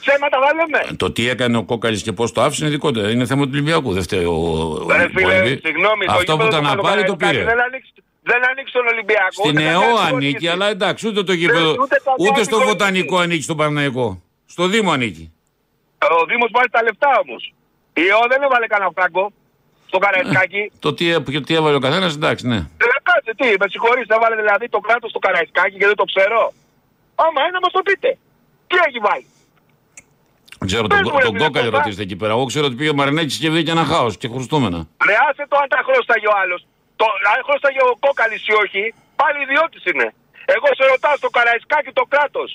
[0.00, 0.96] Ψέματα θα λέμε.
[0.96, 3.08] Το τι έκανε ο Κόκαλης και πώς το άφησε είναι δικό του.
[3.08, 3.92] Είναι θέμα του Ολυμπιακού.
[3.92, 5.60] Δεν φταίει ο, ο Ρε φίλε, Πολυβή.
[5.64, 6.04] συγγνώμη.
[6.06, 7.44] το Αυτό που γήπεδο ήταν του να πάρει το Καραϊσκάκη πήρε.
[7.54, 7.92] Δεν ανοίξει,
[8.30, 9.40] δεν ανοίξει τον Ολυμπιακό.
[9.44, 10.48] Στην ούτε τα ΕΟ κάνει ανήκει, χωρίσει.
[10.48, 11.70] αλλά εντάξει, ούτε το γήπεδο.
[11.84, 12.70] ούτε τα Ούτε κάνει στο χωρίσει.
[12.72, 14.22] βοτανικό ανήκει στον Παναναϊκό.
[14.46, 15.32] Στο Δήμο ανήκει.
[16.20, 17.42] Ο Δήμος βάζει τα λεφτά όμως.
[18.02, 19.24] Η ΕΟ δεν έβαλε κανένα φράγκο
[19.90, 20.62] στο Καραϊσκάκι.
[20.84, 21.04] Το τι,
[21.46, 22.56] τι έβαλε ο καθένας, εντάξει, ναι.
[22.56, 26.52] Ε, κάτσε, τι, με συγχωρείς, έβαλε δηλαδή το κράτος στο Καραϊσκάκι και δεν το ξέρω.
[27.24, 28.10] Άμα είναι, μας το πείτε.
[28.68, 29.26] Τι έχει βάλει.
[30.58, 31.78] Δεν Ξέρω, Πες τον, μου, ρε τον φίλε, Κόκαλη Κώστα.
[31.82, 32.32] ρωτήστε εκεί πέρα.
[32.36, 34.78] Εγώ ξέρω ότι πήγε ο Μαρινέκης και βγήκε ένα χάος και χρωστούμενα.
[35.08, 36.60] Ρε άσε το αν τα χρώσταγε ο άλλος.
[37.00, 37.04] Το,
[37.34, 38.82] αν χρώσταγε ο Κόκαλης ή όχι,
[39.20, 40.06] πάλι ιδιώτης είναι.
[40.56, 42.50] Εγώ σε ρωτάω στο Καραϊσκάκι το κράτος.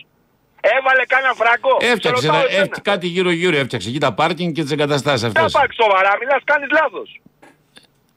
[0.75, 1.73] Έβαλε κανένα φράγκο.
[1.91, 2.61] Έφτιαξε, Σε ρωτάω ένα- εσένα.
[2.63, 3.55] έφτιαξε κάτι γύρω-γύρω.
[3.63, 5.51] Έφτιαξε εκεί τα πάρκινγκ και τις εγκαταστάσεις Δεν αυτές.
[5.51, 7.09] θα πάρει σοβαρά, μιλάς, κάνεις λάθος.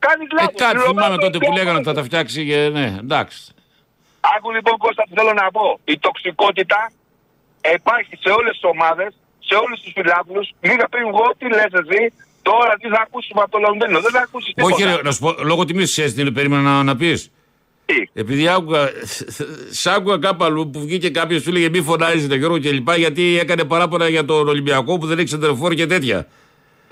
[0.07, 0.55] Κάνεις Ε, λάθος.
[0.63, 1.59] κάτι Πληρωμένο θυμάμαι το τότε που Ολυμπιακό.
[1.59, 3.41] λέγανε ότι θα τα φτιάξει και ναι, εντάξει.
[4.37, 5.67] Άκου λοιπόν Κώστα τι θέλω να πω.
[5.85, 6.81] Η τοξικότητα
[7.79, 9.11] υπάρχει σε όλες τις ομάδες,
[9.49, 10.47] σε όλους τους φιλάθλους.
[10.61, 12.01] Λίγα πριν εγώ τι λες εσύ,
[12.43, 14.01] τώρα τι θα ακούσεις από το Λονδίνο.
[14.01, 14.75] Δεν θα ακούσεις τίποτα.
[14.75, 17.31] Όχι, ρε, να σου πω, λόγω τιμής τη την περίμενα να, να πεις.
[17.87, 18.91] Τι; Επειδή άκουγα,
[19.71, 23.39] σ' άκουγα κάπου αλλού που βγήκε κάποιος που έλεγε μη φωνάζετε Γιώργο και λοιπά γιατί
[23.39, 26.27] έκανε παράπονα για τον Ολυμπιακό που δεν έχει σεντερφόρ και τέτοια.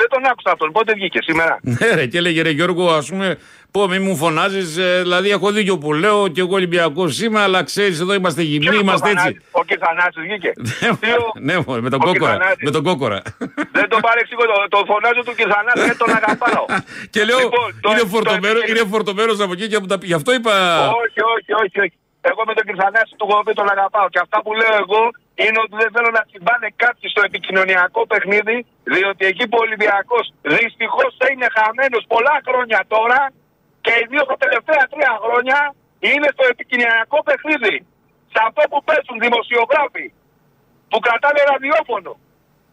[0.00, 0.72] Δεν τον άκουσα αυτόν.
[0.72, 3.38] Πότε βγήκε σήμερα; Ναι, ρε, και έλεγε ρε Γιώργο, ας πούμε,
[3.70, 4.68] πω μη μου φωνάζεις.
[5.02, 8.80] δηλαδή, έχω δίκιο που λέω και εγώ Ολυμπιακός είμαι, αλλά ξέρεις, εδώ είμαστε γυμνοί, Ποιος
[8.80, 9.22] είμαστε ο έτσι.
[9.24, 10.52] Θανάσης- Ο Κυρθανάσης βγήκε.
[11.00, 12.32] Τι ο- ναι, μωρέ, με τον ο κόκορα.
[12.32, 12.62] Κυρθανάσης.
[12.66, 13.20] Με τον κόκορα.
[13.78, 14.42] Δεν τον παρεξηγώ.
[14.52, 16.64] Το, το φωνάζω του Κυρθανάση και τον αγαπάω.
[17.14, 19.96] και λέω, Λοιπόν, το- είναι, το- φορτωμένος, το- είναι φορτωμένος από εκεί και από τα
[19.98, 20.06] πει.
[20.10, 20.52] Γι' αυτό είπα.
[21.02, 21.96] όχι, όχι, όχι, όχι.
[22.30, 24.06] Εγώ με τον Κυρθανάση του έχω πει τον αγαπάω.
[24.12, 25.00] Και αυτά που λέω εγώ
[25.44, 28.56] είναι ότι δεν θέλω να τσιμπάνε κάποιοι στο επικοινωνιακό παιχνίδι,
[28.94, 30.24] διότι εκεί που ο Ολυμπιακός
[30.56, 33.20] δυστυχώς είναι χαμένος πολλά χρόνια τώρα
[33.84, 35.58] και ιδίω τα τελευταία τρία χρόνια
[36.10, 37.76] είναι στο επικοινωνιακό παιχνίδι.
[38.32, 40.06] Σε αυτό που παίζουν δημοσιογράφοι,
[40.90, 42.12] που κρατάνε ραδιόφωνο,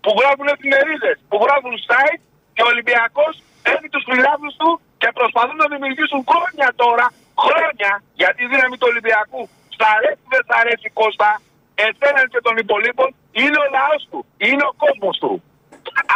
[0.04, 2.22] που γράφουν εφημερίδες, που γράφουν site
[2.54, 3.34] και ο Ολυμπιακός
[3.74, 7.06] έχει τους φιλάθλου του και προσπαθούν να δημιουργήσουν χρόνια τώρα,
[7.44, 9.42] χρόνια για τη δύναμη του Ολυμπιακού.
[9.76, 11.32] Σ' αρέσει δεν σ' αρέσει Κώστα,
[11.86, 13.10] εσένα και των υπολείπων,
[13.42, 15.34] είναι ο λαός του, είναι ο κόσμο του.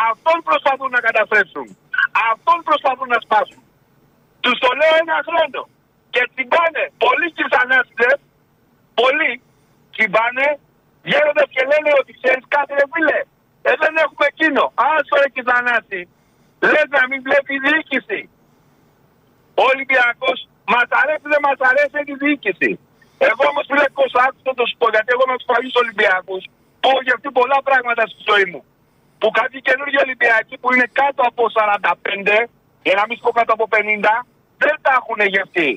[0.09, 1.68] Αυτόν προσπαθούν να καταστρέψουν.
[2.32, 3.62] Αυτόν προσπαθούν να σπάσουν.
[4.43, 5.62] Τους το λέω ένα χρόνο.
[6.14, 8.07] Και τσιμπάνε πολλοί κυβερνάτε,
[8.99, 9.32] πολλοί
[9.93, 10.47] τσιμπάνε,
[11.09, 13.20] γέροντας και λένε ότι ξέρεις κάτι ρε φίλε.
[13.68, 14.64] Ε, δεν έχουμε εκείνο.
[14.91, 16.01] Άσο ρε κυβερνάτη.
[16.72, 18.20] Λες να μην βλέπεις η διοίκηση.
[19.62, 20.39] Ο Ολυμπιακός
[20.74, 22.72] μας αρέσει δεν μας αρέσει έχει διοίκηση.
[23.30, 26.43] Εγώ όμως φίλε Κώστα άκουσα το σου πω γιατί εγώ είμαι τους παλιούς Ολυμπιακούς
[26.80, 28.61] που έχω γευτεί πολλά πράγματα στη ζωή μου.
[29.19, 32.38] Που κάτι καινούργιο Ολυμπιακοί που είναι κάτω από 45
[32.86, 34.15] για να μην σου πω κάτω από 50
[34.63, 35.69] δεν τα έχουν γευτεί.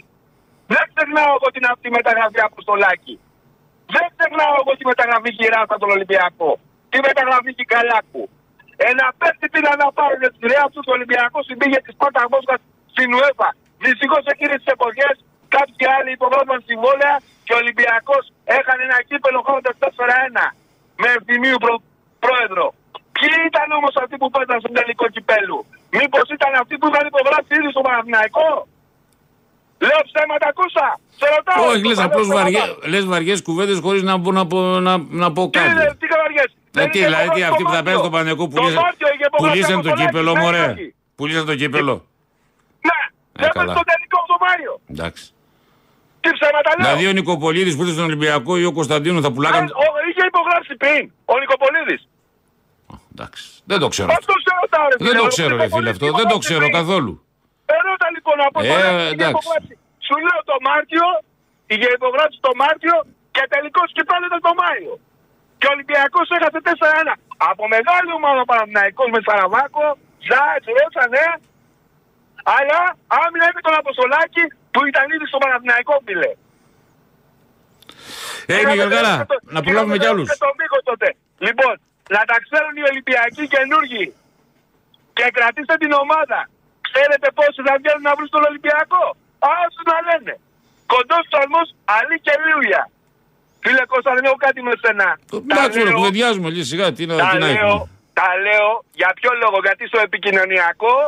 [0.74, 3.14] Δεν ξεχνάω εγώ την αυτή μεταγραφή Αποστολάκη.
[3.94, 6.50] Δεν ξεχνάω εγώ τη μεταγραφή Γυράσα τον Ολυμπιακό.
[6.92, 8.22] Τη μεταγραφή Κικαλάκου.
[8.90, 12.54] Ένα παίκτη πήρα να πάρουν τη ρέα του το Ολυμπιακό συμπήγε της Σπάρτα Μόσχα
[12.92, 13.48] στην ΟΕΦΑ.
[13.84, 15.14] Δυστυχώς εκείνε τις εποχές
[15.56, 17.14] κάποιοι άλλοι υπογράφαν συμβόλαια
[17.46, 18.24] και ο Ολυμπιακός
[18.58, 19.86] έκανε ένα κύπελο χώνοντα 4-1
[21.02, 21.72] με ευθυμίου προ...
[22.24, 22.66] πρόεδρο.
[23.16, 25.58] Ποιοι ήταν όμως αυτοί που πέτασαν στον τελικό κυπέλου;
[25.98, 28.48] Μήπως ήταν αυτοί που είχαν υπογράψει ήδη στο Παναθηναϊκό;
[29.86, 30.86] Λέω ψέματα ακούσα.
[31.20, 31.60] Σε ρωτάω.
[31.70, 32.42] Όχι, λες Λέω απλώς ψέματα.
[32.42, 34.92] βαριέ, λες βαριές κουβέντες χωρίς να, πω- να, πω- να,
[35.22, 35.96] να πω Τι είναι, κάτι.
[36.00, 36.44] τι καβαριές.
[36.44, 37.84] Ε, Δεν τι, είχε δηλαδή, τι, υπογράψει αυτοί το που θα Μάρτιο.
[37.84, 40.64] παίζουν στο Παναγικό Το Μάρτιο είχε υπογράψει πουλήσαν το Αποστολάκη, κύπελο, ναι, μωρέ.
[40.72, 40.94] όχι.
[41.16, 41.94] Πουλήσαν το κύπελο.
[42.88, 42.98] Ναι,
[43.38, 43.72] Ε, δεν καλά.
[43.74, 44.72] στο τελικό στο Μάριο.
[44.94, 45.24] Εντάξει.
[46.24, 46.82] Τι ψέματα λέω.
[46.86, 49.64] Δηλαδή ο Νικοπολίδης που ήρθε στον Ολυμπιακό ή ο Κωνσταντίνο θα πουλάγαν.
[49.64, 51.02] Ε, ο- Είχε υπογράψει πριν
[51.32, 52.00] ο Νικοπολίδης.
[53.12, 53.42] Εντάξει.
[53.70, 54.08] Δεν το ξέρω.
[54.10, 54.20] αυτό.
[54.22, 55.18] Αυτό σε ρωτάω ρε Δεν φίλε.
[55.22, 56.06] το Ο ξέρω, ρε φίλε Νικοπολίδης αυτό.
[56.06, 56.78] Δεν το υπογράψει ξέρω πριν.
[56.78, 57.12] καθόλου.
[57.76, 59.34] Ερώτα λοιπόν από Ε, το είχε εντάξει.
[59.36, 59.72] υπογράψει.
[60.06, 61.06] Σου λέω το Μάρτιο,
[61.72, 62.94] είχε υπογράψει το Μάρτιο
[63.34, 64.92] και τελικός κυπέλο ήταν το Μάιο.
[65.58, 67.12] Και ο Ολυμπιακός έχασε 4-1.
[67.50, 69.84] Από μεγάλη ομάδα Παναθηναϊκός με Σαραβάκο,
[70.28, 71.26] Ζάετ, Ρότσα, ναι.
[72.58, 72.80] Αλλά
[73.22, 74.44] άμυνα είναι τον Αποστολάκη
[74.74, 76.30] που ήταν ήδη στο Παναθηναϊκό, φίλε.
[78.54, 79.14] Έγινε Γιωργάρα,
[79.56, 80.26] να προλάβουμε κι άλλους.
[80.30, 81.08] Και τον Μίχο τότε.
[81.46, 81.74] Λοιπόν,
[82.16, 84.04] να τα ξέρουν οι Ολυμπιακοί καινούργοι.
[85.16, 86.40] Και κρατήστε την ομάδα.
[86.88, 89.04] Ξέρετε πόσοι θα βγαίνουν να βρουν στον Ολυμπιακό;
[89.60, 90.34] Άσου να λένε.
[90.94, 91.68] Κοντός ψαλμός,
[91.98, 92.82] αλή και λίουλια.
[93.62, 95.08] Φίλε Κώστα, δεν έχω κάτι με σένα.
[95.30, 97.88] Τα Εντάξει, ρε, λέω- κουβεντιάζουμε λίγο σιγά, τι να, τα τι να λέω, έχουμε.
[98.20, 98.68] τα λέω
[99.00, 101.06] για ποιο λόγο, γιατί στο επικοινωνιακός,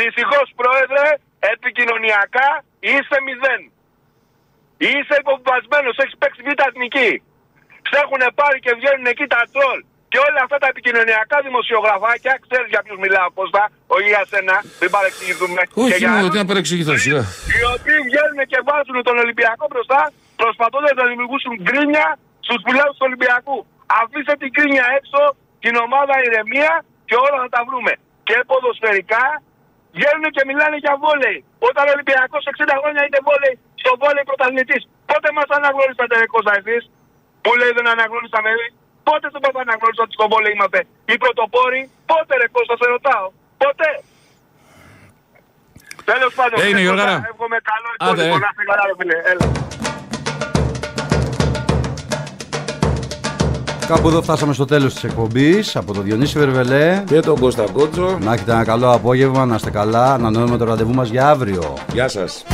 [0.00, 1.06] δυστυχώς πρόεδρε,
[1.54, 2.48] επικοινωνιακά
[2.90, 3.62] είσαι μηδέν.
[4.90, 7.10] Είσαι υποβασμένο, έχεις παίξει β' εθνική.
[7.90, 9.78] Σε έχουν πάρει και βγαίνουν εκεί τα τρόλ.
[10.12, 13.62] Και όλα αυτά τα επικοινωνιακά δημοσιογραφάκια, ξέρεις για ποιους μιλάω, Κώστα,
[13.94, 15.60] όχι για σένα, μην παρεξηγηθούμε.
[15.72, 17.22] Και Όχι, για μόνο άλλους, τι να παρεξηγηθώ σιγά.
[17.58, 20.00] οι οποίοι βγαίνουν και βάζουν τον Ολυμπιακό μπροστά,
[20.42, 22.06] προσπαθώντα να δημιουργήσουν γκρίνια
[22.46, 23.56] στους πιλάτου του Ολυμπιακού.
[24.00, 25.20] Αφήστε την γκρίνια έξω,
[25.64, 26.72] την ομάδα ηρεμία
[27.08, 27.92] και όλα θα τα βρούμε.
[28.28, 29.24] Και ποδοσφαιρικά
[29.96, 31.38] βγαίνουν και μιλάνε για βόλεϊ.
[31.68, 34.82] Όταν ο Ολυμπιακός 60 χρόνια είναι βόλεϊ, στο βόλεϊ πρωταθλητής.
[35.10, 36.82] Πότε μας αναγνώρισατε, ρε Κώστα, εσείς,
[37.42, 38.66] που λέει δεν αναγνώρισαμε εμεί.
[39.08, 40.80] Πότε τον πapa αναγνώρισα ότι στο βόλεϊ είμαστε;
[41.10, 41.80] Οι πρωτοπόροι.
[42.10, 43.26] Πότε, ρε Κώστα, σε ρωτάω.
[43.64, 43.90] Ποτέ.
[46.10, 47.14] Τέλος πάντων, Έγινε, κύριε Γιώργαρα.
[47.16, 48.36] Κώστα, Εύχομαι καλό Άντε, υπόλοιπο.
[48.36, 48.44] ε.
[48.44, 49.16] Να είστε καλά, ρε φίλε.
[49.32, 49.46] Έλα.
[53.94, 57.02] Κάπου εδώ φτάσαμε στο τέλος της εκπομπής από τον Διονύση Βερβελέ.
[57.06, 58.18] Και τον Κώστα Κότσο.
[58.20, 60.14] Να έχετε ένα καλό απόγευμα, να είστε καλά.
[60.14, 61.74] Ανανεώνουμε το ραντεβού μας για αύριο.
[61.92, 62.44] Γεια σας.